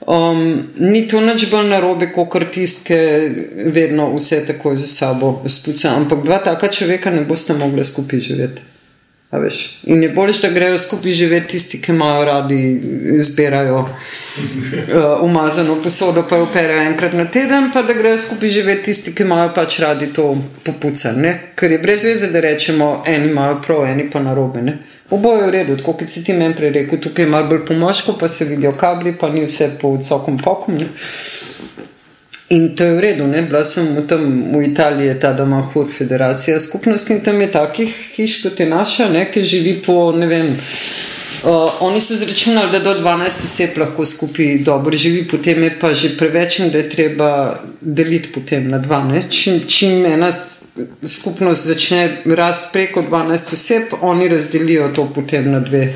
[0.00, 5.42] Um, ni to nič bolj narobe, kot kar tiste, ki vedno vse tako za sabo
[5.46, 5.96] spucajo.
[5.96, 8.62] Ampak dva taka človeka ne boste mogli skupaj živeti.
[9.84, 12.82] In je bolje, da grejo skupaj živeti tisti, ki imajo radi,
[13.18, 13.88] zbirajo uh,
[15.22, 19.22] umazano posodo, pa jo operajo enkrat na teden, pa da grejo skupaj živeti tisti, ki
[19.22, 21.34] imajo pač radi to popucanje.
[21.54, 24.62] Ker je brez veze, da rečemo, eni imajo prav, eni pa narobe.
[24.62, 24.78] Ne?
[25.10, 27.64] Oboje je v redu, tako kot si ti meni prej rekel, tukaj je malo bolj
[27.66, 30.74] pomožko, pa se vidijo kabli, pa ni vse po visokem pokom.
[30.74, 30.88] Ne?
[32.48, 33.42] In to je v redu, ne?
[33.42, 37.94] bila sem v, tam, v Italiji, ta doma Hur, federacija skupnosti in tam je takih
[38.16, 39.24] hiš kot je naša, ne?
[39.30, 40.54] ki živi po ne vem.
[41.46, 45.92] Uh, oni so zračunali, da do 12 oseb lahko skupaj dobro živi, potem je pa
[45.94, 49.30] že preveč in da je treba deliti potem na 12.
[49.30, 50.32] Čim, čim ena
[51.06, 55.94] skupnost začne rasti preko 12 oseb, oni razdelijo to potem na dve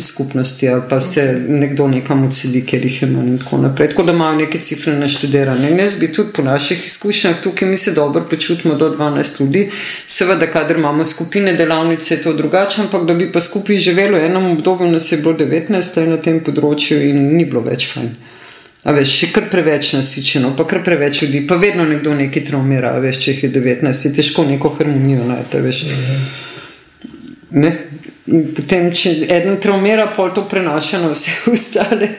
[0.00, 3.88] skupnosti, ali pa se nekdo nekam odsedi, ker jih manj in tako naprej.
[3.88, 5.70] Tako da imajo neke cifre naštudirane.
[5.70, 9.70] In jaz bi tudi po naših izkušnjah tukaj mi se dobro počutimo do 12 ljudi.
[10.06, 14.24] Seveda, kader imamo skupine delavnice, je to drugače, ampak da bi pa skupaj živelo v
[14.24, 18.10] enem obdobju, nas je bilo 19 na tem področju in ni bilo več fajn.
[18.86, 22.94] A veš, še kar preveč nasičeno, pa kar preveč ljudi, pa vedno nekdo nekaj traumira,
[23.02, 26.47] veš, če jih je 19, je težko neko harmonijo najti.
[27.50, 27.72] Ne,
[28.28, 32.10] In potem, če eden traumira, pol to prenaša na vse ostale.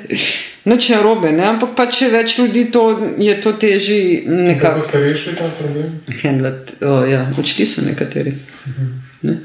[0.70, 1.46] Noč je robe, ne?
[1.52, 2.84] ampak pa če več ljudi to,
[3.22, 4.80] je to težje nekako.
[4.80, 5.94] Kako ste rešili ta problem?
[6.24, 8.34] Handlet, oh, ja, odšli so nekateri.
[8.34, 8.90] Uh -huh.
[9.30, 9.38] ne?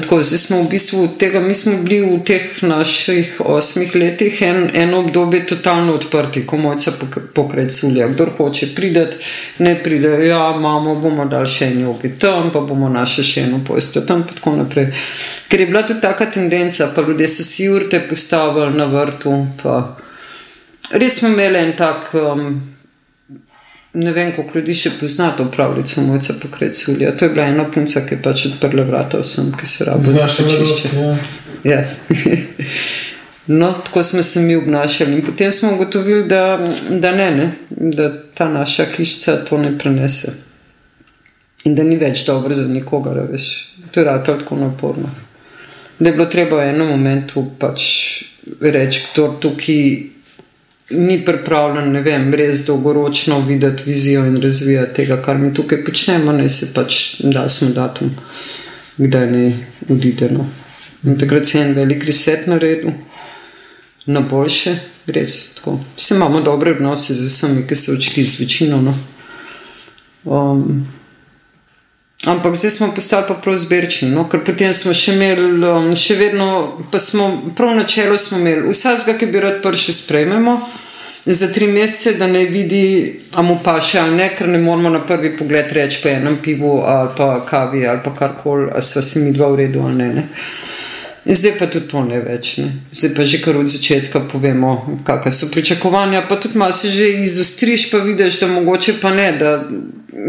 [0.00, 4.70] Tako, zdaj smo v bistvu tega, mi smo bili v teh naših osmih letih en,
[4.74, 6.92] eno obdobje totalno odprti, ko mojca
[7.34, 8.08] pokret sulja.
[8.08, 9.04] Kdo hoče priti,
[9.58, 13.60] ne pride, ja, imamo, bomo dal še en jogi tam, pa bomo našli še eno
[13.68, 14.94] posto tam, in tako naprej.
[15.52, 19.36] Ker je bila tudi taka tendenca, pa ljudje so si urte postavili na vrtu.
[20.92, 22.14] Res smo imeli en tak.
[22.16, 22.71] Um,
[23.94, 27.12] ne vem, koliko ljudi še pozna to pravljico, mojca pokret sulja.
[27.16, 30.28] To je bila ena punca, ki je pač odprla vrata vsem, ki se rabo za
[30.36, 30.92] čišče.
[31.64, 31.82] Ja.
[33.60, 36.56] no, tako smo se mi obnašali in potem smo ugotovili, da,
[36.90, 40.32] da ne, ne, da ta naša hišica to ne prenese.
[41.64, 43.50] In da ni več dobro za nikogar, veš.
[43.92, 45.10] To je rado tako naporno.
[45.98, 47.84] Da je bilo treba v enem momentu pač
[48.60, 49.84] reči, kdo tukaj
[50.92, 56.32] ni pripravljen, ne vem, res dolgoročno videti vizijo in razvijati tega, kar mi tukaj počnemo,
[56.32, 58.10] ne se pač da smo datum,
[58.96, 59.44] kdaj ne
[59.88, 60.30] odide.
[60.30, 60.48] No.
[61.04, 62.92] In takrat se je en velik reset naredil,
[64.06, 64.76] na boljše,
[65.06, 65.78] res tako.
[65.96, 68.82] Vse imamo dobre odnose z vsemi, ki so odšli z večino.
[68.82, 68.94] No.
[70.24, 70.86] Um,
[72.22, 74.28] Ampak zdaj smo postali pa prav zbirčni, no?
[74.30, 76.46] ker potem smo še imeli, um, še vedno,
[76.92, 77.26] pa smo
[77.58, 80.54] prav na čelu smo imeli vsega, ki bi rad prišel, sprejmemo
[81.24, 84.90] za tri mesece, da ne vidi, a mu pa še ali ne, ker ne moramo
[84.90, 89.02] na prvi pogled reči po enem pivu ali pa kavi ali pa karkoli, a sva
[89.02, 90.10] si mi dva v redu ali ne.
[90.14, 90.26] ne?
[91.24, 92.56] In zdaj pa tudi to ne več.
[92.58, 92.72] Ne?
[92.90, 96.24] Zdaj pa že kar od začetka povemo, kakšne so pričakovanja.
[96.28, 99.28] Pa tudi malo se že izostriš, pa vidiš, da mogoče pa ne.
[99.38, 99.52] Da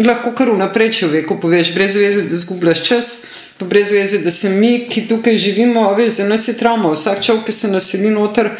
[0.06, 3.10] lahko kar vnaprej človeku poveš, brez veze, da zgubljaš čas,
[3.58, 6.94] pa brez veze, da se mi, ki tukaj živimo, veš, za nas je travma.
[6.94, 8.54] Vsak človek, ki se naseli noter.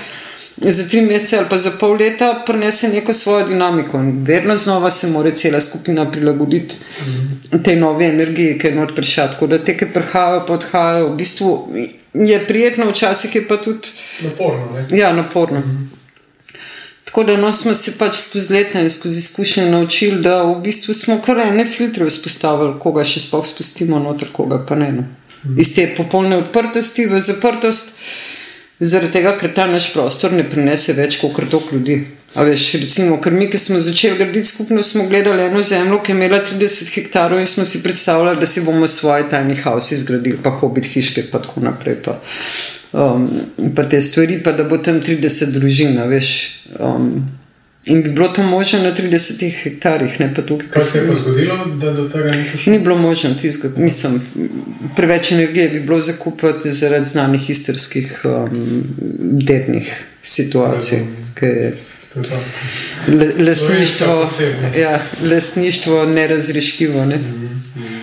[0.64, 4.92] Za tri mesece ali pa za pol leta prenese neko svojo dinamiko, in vedno znova
[4.92, 7.34] se mora cela skupina prilagoditi mm
[7.64, 9.28] tej novi energiji, ki je not prišla.
[9.28, 11.52] Tako da te, ki prihajajo, pa odhajajo, v bistvu
[12.14, 13.94] je prijetno, včasih je pa tudi
[14.24, 14.72] naporno.
[14.74, 14.98] Ne?
[14.98, 15.60] Ja, naporno.
[15.60, 15.92] Mm.
[17.04, 20.94] Tako da no, smo se pač skozi leta in skozi izkušnje naučili, da v bistvu
[20.94, 24.92] smo kar ene filtre vzpostavili, koga še sploh spustimo noter, koga pa ne.
[24.92, 25.04] No.
[25.44, 25.60] Mm.
[25.62, 28.00] Iz te popolne odprtosti v zaprtost,
[28.80, 32.02] zaradi tega, ker ta naš prostor ne prinese več kot krtok ljudi.
[32.34, 36.12] A veš, recimo, ker mi, ki smo začeli graditi skupno, smo gledali eno zemljo, ki
[36.12, 40.40] je imela 30 hektarov in smo si predstavljali, da si bomo svoje tajni house izgradili,
[40.44, 42.00] pa hobit hiške in tako naprej.
[42.06, 42.18] Pa,
[42.98, 43.30] um,
[43.76, 46.34] pa te stvari, pa da bo tam 30 družin, veš.
[46.80, 47.43] Um,
[47.86, 50.68] In bi bilo to možno na 30 hektarjih, ne pa tukaj.
[50.70, 52.72] Kaj se je pa zgodilo, da do tega ni prišlo?
[52.72, 53.30] Ni bilo možno,
[53.78, 54.22] mislim,
[54.96, 58.84] preveč energije bi bilo zakupiti zaradi znanih istarskih um,
[59.20, 61.00] dednih situacij.
[63.40, 64.30] Lastništvo,
[64.80, 67.06] ja, lastništvo nerazrešljivo.
[67.06, 67.16] Ne?
[67.16, 68.03] Mm -hmm.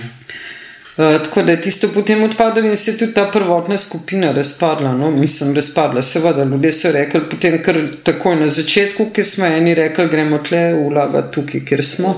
[1.00, 4.92] Uh, tako da je tisto potem odpadlo in se je tudi ta prvotna skupina razpadla.
[4.92, 5.10] No?
[5.10, 6.02] Mislim, razpadla.
[6.02, 10.72] Seveda, ljudje so rekli, potem kar takoj na začetku, ki smo eni rekli, gremo tle,
[10.74, 12.14] vlagati tukaj, kjer smo.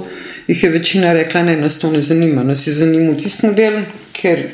[0.47, 4.49] Ih je večina rekla, ne, nas to ne zanima, nas je zanimivo tisti model, ker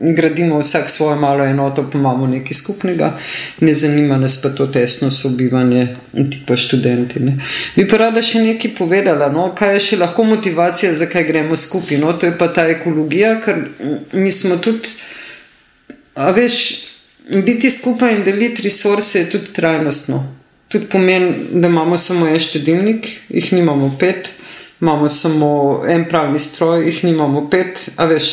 [0.00, 3.18] gradimo vsak svojo malo enoto, pa imamo nekaj skupnega,
[3.60, 7.20] ne zanima nas pa to tesno sobivanje, ti pa študenti.
[7.20, 7.38] Ne.
[7.76, 11.98] Bi pa rada še nekaj povedala, no, kaj je še lahko motivacija, zakaj gremo skupaj.
[11.98, 13.62] No, to je pa ta ekologija, ker
[14.12, 14.92] mi smo tudi,
[16.14, 16.62] a veš,
[17.44, 20.22] biti skupaj in deliti resurse je tudi trajnostno.
[20.68, 24.28] Tudi pomeni, da imamo samo en štedilnik, jih nimamo pet,
[24.80, 28.32] imamo samo en pravni stroj, jih nimamo pet, a veš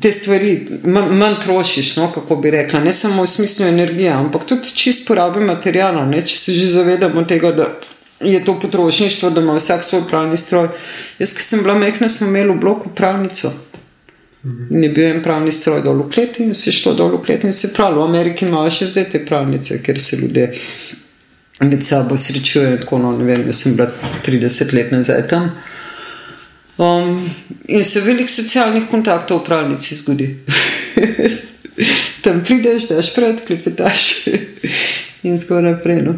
[0.00, 4.70] te stvari manj trošiš, no, kako bi rekla, ne samo v smislu energije, ampak tudi
[4.74, 6.06] čist porabe materijala.
[6.06, 7.68] Ne, če se že zavedamo tega, da
[8.20, 10.68] je to potrošništvo, da ima vsak svoj pravni stroj.
[11.18, 13.52] Jaz, ki sem bila mehna, smo imeli v bloku pravnico.
[14.70, 17.22] In je bil en pravni stroj dol v kleti, in se je šlo dol v
[17.24, 20.50] kleti, in se pravi, v Ameriki imajo še zdaj te pravnice, ker se ljudje
[21.64, 22.82] med sabo srečujejo.
[22.82, 23.88] Tako, no, ne vem, jaz sem bila
[24.26, 25.48] 30 let nazaj tam.
[26.76, 27.30] Um,
[27.68, 30.28] in se veliko socialnih kontaktov v pravnici zgodi.
[32.24, 34.26] Tam prideš, daš pred, klepetaš
[35.26, 36.02] in tako naprej.
[36.02, 36.14] No.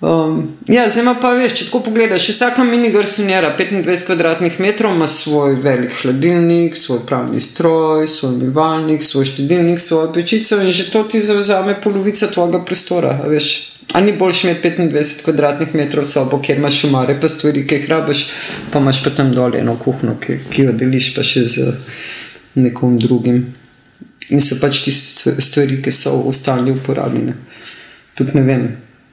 [0.00, 5.08] Um, ja, zdaj pa veš, če tako pogledaš, vsaka mini garsonjera 25 kvadratnih metrov ima
[5.10, 11.02] svoj velik hladilnik, svoj pravni stroj, svoj umivalnik, svoj štedilnik, svojo pečico in že to
[11.02, 13.16] ti zauzame polovica tvojega prostora.
[13.26, 13.50] Veš,
[13.92, 17.86] A ni boljši imeti 25 kvadratnih metrov sobo, kjer imaš umare, pa stvari, ki jih
[17.88, 18.24] rabiš,
[18.72, 21.72] pa imaš pa tam dol eno kuhno, ki, ki jo deliš pa še z
[22.60, 23.46] nekom drugim.
[24.28, 27.32] In so pač ti stvari, ki so v stalni uporabi.
[28.18, 28.68] Tudi ne vem,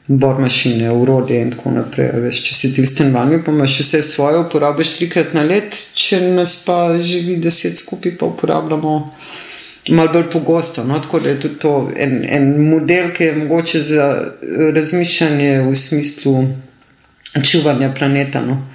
[0.07, 2.11] bor mašine, urodje in tako naprej.
[2.27, 6.19] Veš, če si ti v stanovanju, pa imaš vse svoje, uporabiš trikrat na let, če
[6.35, 8.97] nas pa živi deset skupaj, pa uporabljamo
[9.89, 10.83] malo bolj pogosto.
[10.83, 10.99] No?
[10.99, 14.31] Tako da je tudi to en, en model, ki je mogoče za
[14.73, 16.47] razmišljanje v smislu
[17.51, 18.41] čuvanja planeta.
[18.41, 18.65] No?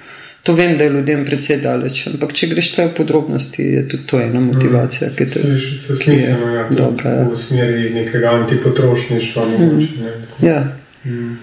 [0.43, 4.07] To vem, da je ljudem precej daleč, ampak če greš te v podrobnosti, je tudi
[4.09, 7.27] to ena motivacija, ki te je smiselno, ja, dobra, ja.
[7.29, 9.45] v smeri nekega antipotrošništva.
[9.51, 10.07] Mogoče, mm.
[10.41, 10.63] ne, ja.
[11.05, 11.37] mm.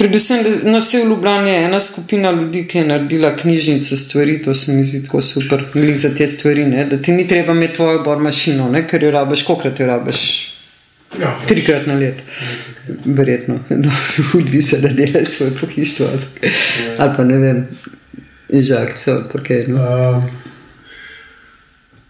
[0.00, 4.42] Predvsem, da no, se v Ljubljani je ena skupina ljudi, ki je naredila knjižnico stvari,
[4.42, 6.64] to se mi zdi tako super, glede za te stvari.
[6.64, 6.84] Ne?
[6.84, 8.86] Da ti ni treba imeti tvojo bor mašino, ne?
[8.88, 10.22] ker jo rabiš, kolikrat jo rabiš.
[11.20, 12.22] Ja, Trikrat na let,
[13.04, 13.92] verjetno, no,
[14.34, 16.50] odvisno, da delaš svoj pohištvo ali,
[16.86, 16.94] ja.
[16.98, 17.68] ali pa ne vem,
[18.50, 19.64] žakce ali pa kaj.
[19.68, 19.84] No.
[19.84, 20.24] Uh,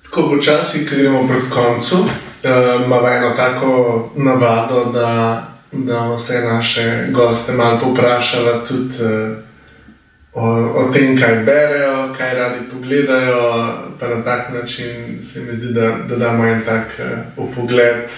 [0.04, 7.06] tako počasi, ko gremo proti koncu, uh, imamo eno tako navado, da da vse naše
[7.10, 9.36] goste malo poprašala tudi uh,
[10.32, 13.76] o, o tem, kaj berejo, kaj radi pogledajo.
[14.00, 18.10] Na tak način se mi zdi, da, da damo en tak uh, pogled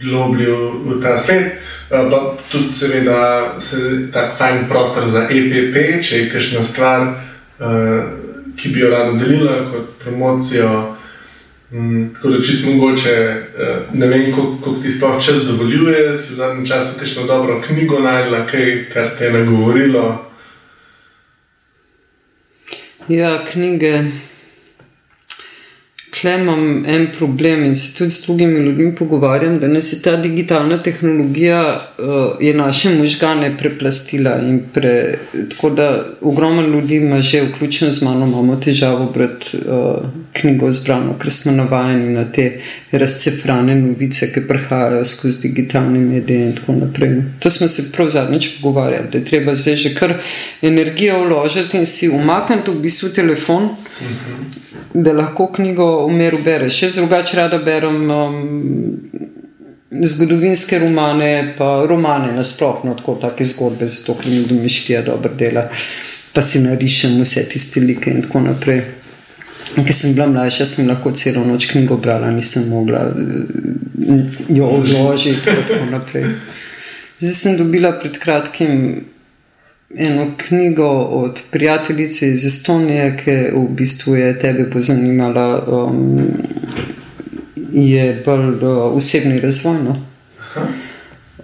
[0.00, 1.52] globlji v, v ta svet.
[1.90, 3.76] Uh, pa tudi, seveda, se
[4.12, 7.00] tak fajn prostor za EPP, če je kakšna stvar,
[7.58, 8.04] uh,
[8.56, 10.96] ki bi jo rada delila kot promocijo.
[11.72, 16.32] Mm, tako da, če smo mogoče, eh, ne vem, kako ti sploh čas dovoljuje, si
[16.32, 20.30] v zadnjem času kakšno dobro knjigo najdela, kaj, kar te je nagovorilo.
[23.08, 24.02] Ja, knjige.
[26.20, 30.16] Klej imam en problem in se tudi s drugimi ljudmi pogovarjam, da nas je ta
[30.16, 34.40] digitalna tehnologija uh, naše možgane preplastila.
[34.74, 35.18] Pre,
[35.50, 41.16] tako da ogromno ljudi ima že, vključno z mano, imamo težavo brati uh, knjigo zbrano,
[41.18, 42.60] ker smo navajeni na te
[42.92, 47.22] razcefrane novice, ki prihajajo skozi digitalne medije in tako naprej.
[47.38, 50.14] To smo se prav zadnjič pogovarjali, da je treba zdaj že kar
[50.62, 53.68] energijo vložiti in si umakniti v bistvu telefon.
[54.00, 54.42] Mhm.
[54.94, 56.82] da lahko knjigo v miru bereš.
[56.82, 59.00] Jaz drugače rada berem um,
[60.02, 65.68] zgodovinske romane, pa romane nasplošno, tako take zgodbe, zato ker mi domišljija dobro dela,
[66.32, 68.82] pa si narišem vse tiste like in tako naprej.
[69.74, 75.50] Ker sem bila mlajša, sem lahko celo noč knjigo brala, nisem mogla uh, jo odložiti
[75.50, 76.24] in tako naprej.
[77.20, 79.04] Zdaj sem dobila pred kratkim
[79.96, 80.88] eno knjigo
[81.22, 86.28] od prijateljice iz Estonije, ki v bistvu je tebe pozanimala, um,
[87.72, 89.96] je bolj uh, osebni razvoj, no?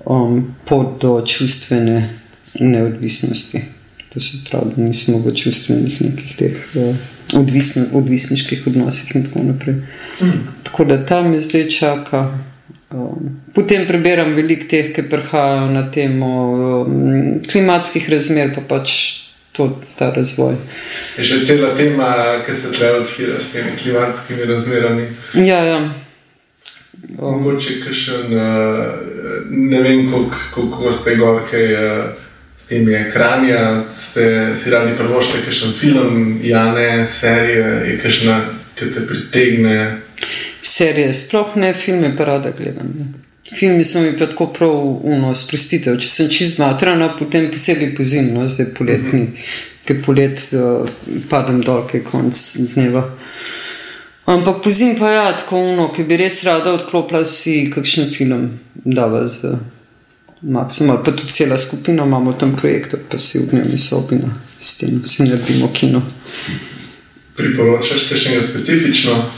[0.05, 2.15] um, pot do čustvene
[2.61, 3.61] neodvisnosti.
[4.13, 6.97] To se pravi, da nismo v čustvenih nekih teh uh,
[7.35, 9.75] odvisni, odvisniških odnosih in tako naprej.
[10.21, 10.49] Mm.
[10.63, 12.39] Tako da tam me zdaj čaka.
[12.91, 16.33] Um, potem preberem veliko teh, ki prihajajo na temo
[16.87, 18.93] um, klimatskih razmer, pa pač
[19.53, 20.55] to, ta razvoj.
[21.19, 22.13] Je še cela tema,
[22.47, 25.09] ki se treba odpirati s temi klimatskimi razmerami.
[25.35, 25.81] Ja, ja.
[27.19, 30.07] Um, Mogoče kakšen, uh, ne vem,
[30.55, 31.91] kako ste gor, kaj je.
[32.57, 33.53] S temi ekrani,
[33.97, 38.41] ste si radi prvošte, kakšen film, jane, serije, je kakšna,
[38.77, 40.07] ki te pritegne
[40.67, 42.93] serije, sploh ne filme, pa rada gledam.
[42.99, 43.07] Ne.
[43.59, 45.99] Filmi so mi pa tako prav uno, sprostitev.
[46.03, 49.63] Če sem čist matrana, potem posebej pozimno, zdaj poletni, uh -huh.
[49.87, 50.89] ki polet uh,
[51.31, 52.43] padem dol, ki je konc
[52.75, 53.05] dneva.
[54.25, 59.07] Ampak pozim pa ja, tako uno, ki bi res rada odklopila si kakšen film, da
[59.07, 59.45] vas
[60.47, 61.05] za maksimal.
[61.05, 64.31] Pa tudi cela skupina imamo tam projektor, pa si v dnevni sobi na
[64.61, 66.03] steni, si naredimo kino.
[67.37, 69.31] Priporočaš kakšnega specifično?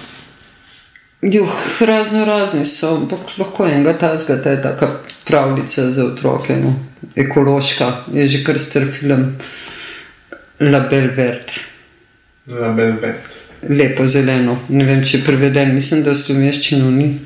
[1.22, 6.74] Juh, razno razni so, ampak lahko enega tazga, da je ta pravljica za otroke, no.
[7.16, 9.36] ekološka, je že kar star film
[10.60, 11.52] Label Vert.
[12.46, 13.20] Label Vert.
[13.68, 17.18] Lepo zeleno, ne vem, če je preveden, mislim, da so meščino ni.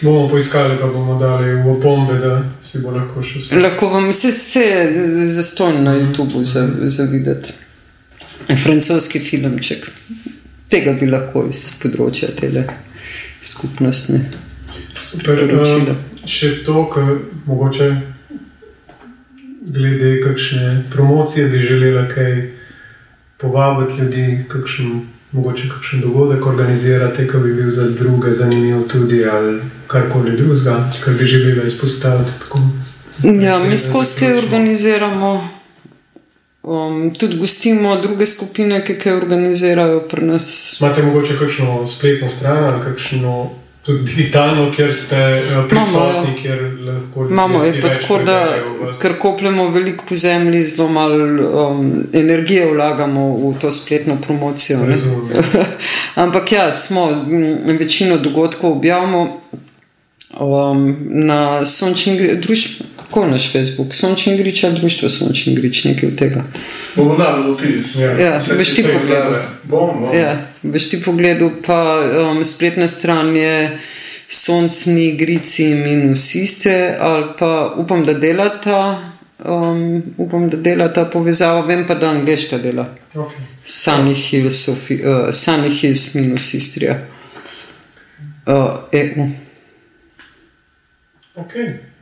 [0.00, 3.60] Bomo poiskali, pa bomo dali v opombe, da si bo lahko šel vse.
[3.60, 4.66] Lahko vam se vse
[5.24, 7.52] zastonj na YouTubu za, za videti.
[8.64, 9.88] Francoski filmček.
[10.68, 12.66] Tega bi lahko iz področja tele
[13.42, 14.20] skupnostne.
[15.06, 15.90] Super, uh,
[16.28, 17.16] še to, kar
[17.46, 17.88] mogoče
[19.66, 22.50] glede kakšne promocije bi želela kaj
[23.40, 25.00] povabiti ljudi, kakšen,
[25.32, 31.14] mogoče kakšen dogodek organizirati, ki bi bil za druge zanimiv tudi ali karkoli drugega, kar
[31.14, 32.30] bi želela izpostaviti.
[32.40, 32.58] Tako,
[33.42, 35.48] ja, mi skozi kaj organiziramo.
[36.62, 40.78] Um, tudi gostimo druge skupine, ki jih organizirajo pri nas.
[40.80, 43.50] Imate morda kakšno spletno stran ali kakšno
[43.86, 46.42] tudi digitalno, kjer ste uh, prisotni, ja.
[46.42, 47.64] kjer lahko imamo.
[47.64, 48.56] Je pa tako, da
[49.02, 54.78] ker kopljemo veliko po zemlji, zelo malo um, energije vlagamo v to spletno promocijo.
[56.14, 57.26] Ampak ja, smo
[57.78, 59.40] večino dogodkov objavljamo
[60.40, 66.18] um, na sončnih družbah kako naš Facebook, sončni grič ali društvo sončni grič, nekaj od
[66.18, 66.44] tega.
[66.96, 67.96] Bomo dali opis.
[67.96, 69.32] Ja, ja veš ti pogledal.
[69.62, 70.14] Bom, bom.
[70.14, 72.00] Ja, veš ti pogledal, pa
[72.30, 73.78] um, spletna stran je
[74.28, 79.12] sončni grici minus iste, ali pa upam, da delata.
[79.44, 82.88] Um, upam, da dela ta povezava, vem pa, da angliška dela.
[83.14, 83.42] Okay.
[83.64, 84.76] Sunny Hills, uh,
[85.30, 86.98] Sunny Hills minus Istrija.
[88.46, 88.52] Uh,
[88.92, 89.28] EU.
[91.36, 91.95] Okay.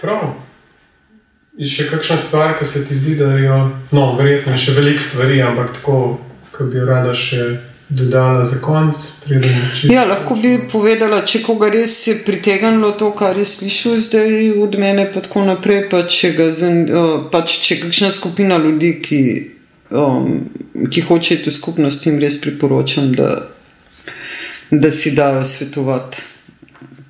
[0.00, 0.34] Prav.
[1.56, 3.54] Je še kakšna stvar, ki se ti zdi, da je,
[3.96, 6.18] no, verjetno še veliko stvari, ampak tako,
[6.52, 7.46] ki bi jo rada še
[7.88, 9.00] dodala za konec?
[9.88, 14.76] Ja, lahko bi povedala, če koga res je pritegnilo to, kar je slišal zdaj od
[14.84, 15.86] mene, pa tako naprej.
[15.88, 16.84] Pa če, zan,
[17.32, 19.20] pač, če kakšna skupina ljudi, ki,
[19.96, 20.32] um,
[20.92, 23.46] ki hoče iti v skupnost, jim res priporočam, da,
[24.68, 26.32] da si dajo svetovati,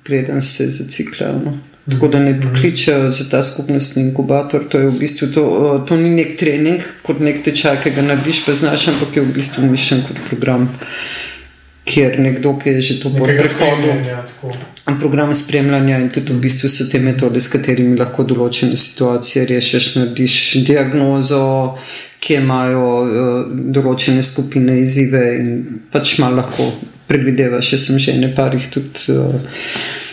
[0.07, 1.41] preden se zaciklajo.
[1.43, 1.59] No.
[1.91, 4.63] Tako da ne pokličejo za ta skupnostni inkubator.
[4.69, 5.43] To, v bistvu to,
[5.87, 9.35] to ni nek trening, kot nek tečaj, ki ga narediš, pa znaš, ampak je v
[9.35, 10.67] bistvu mišljen kot program,
[11.87, 13.95] kjer nekdo, ki je že to po prehodu.
[14.99, 19.87] Program spremljanja in tudi v bistvu so te metode, s katerimi lahko določene situacije rešiš,
[19.95, 20.35] narediš
[20.67, 21.77] diagnozo,
[22.19, 26.67] ki imajo uh, določene skupine izzive in pač malo lahko
[27.07, 27.71] predvidevaš.
[27.77, 29.15] Jaz sem že nekaj tudi.
[29.15, 30.03] Uh,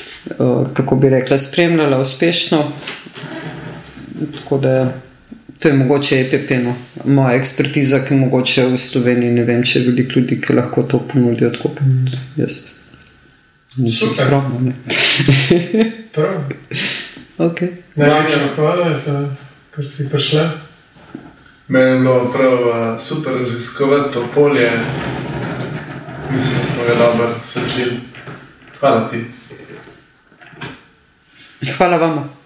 [0.75, 2.65] kako bi rekla, spremljala uspešno.
[4.37, 4.93] Tako da
[5.59, 6.75] to je mogoče EPP, no.
[7.05, 9.31] moja ekspertiza, ki je mogoče v Sloveniji.
[9.33, 12.19] Ne vem, če je veliko ljudi, ki lahko to ponudijo, kot mm.
[12.37, 12.59] jaz.
[13.77, 14.73] Nisem skromna.
[16.15, 16.45] Prav.
[17.39, 17.69] Okay.
[17.97, 18.93] Najlepša hvala,
[19.75, 20.45] ker si prišla.
[21.69, 24.71] Meni je bilo prav uh, super raziskovati to polje.
[26.31, 28.01] Mislim, da smo ga dobro osvetlili.
[28.81, 29.25] Hvala ti.
[31.73, 32.44] Hvala vam.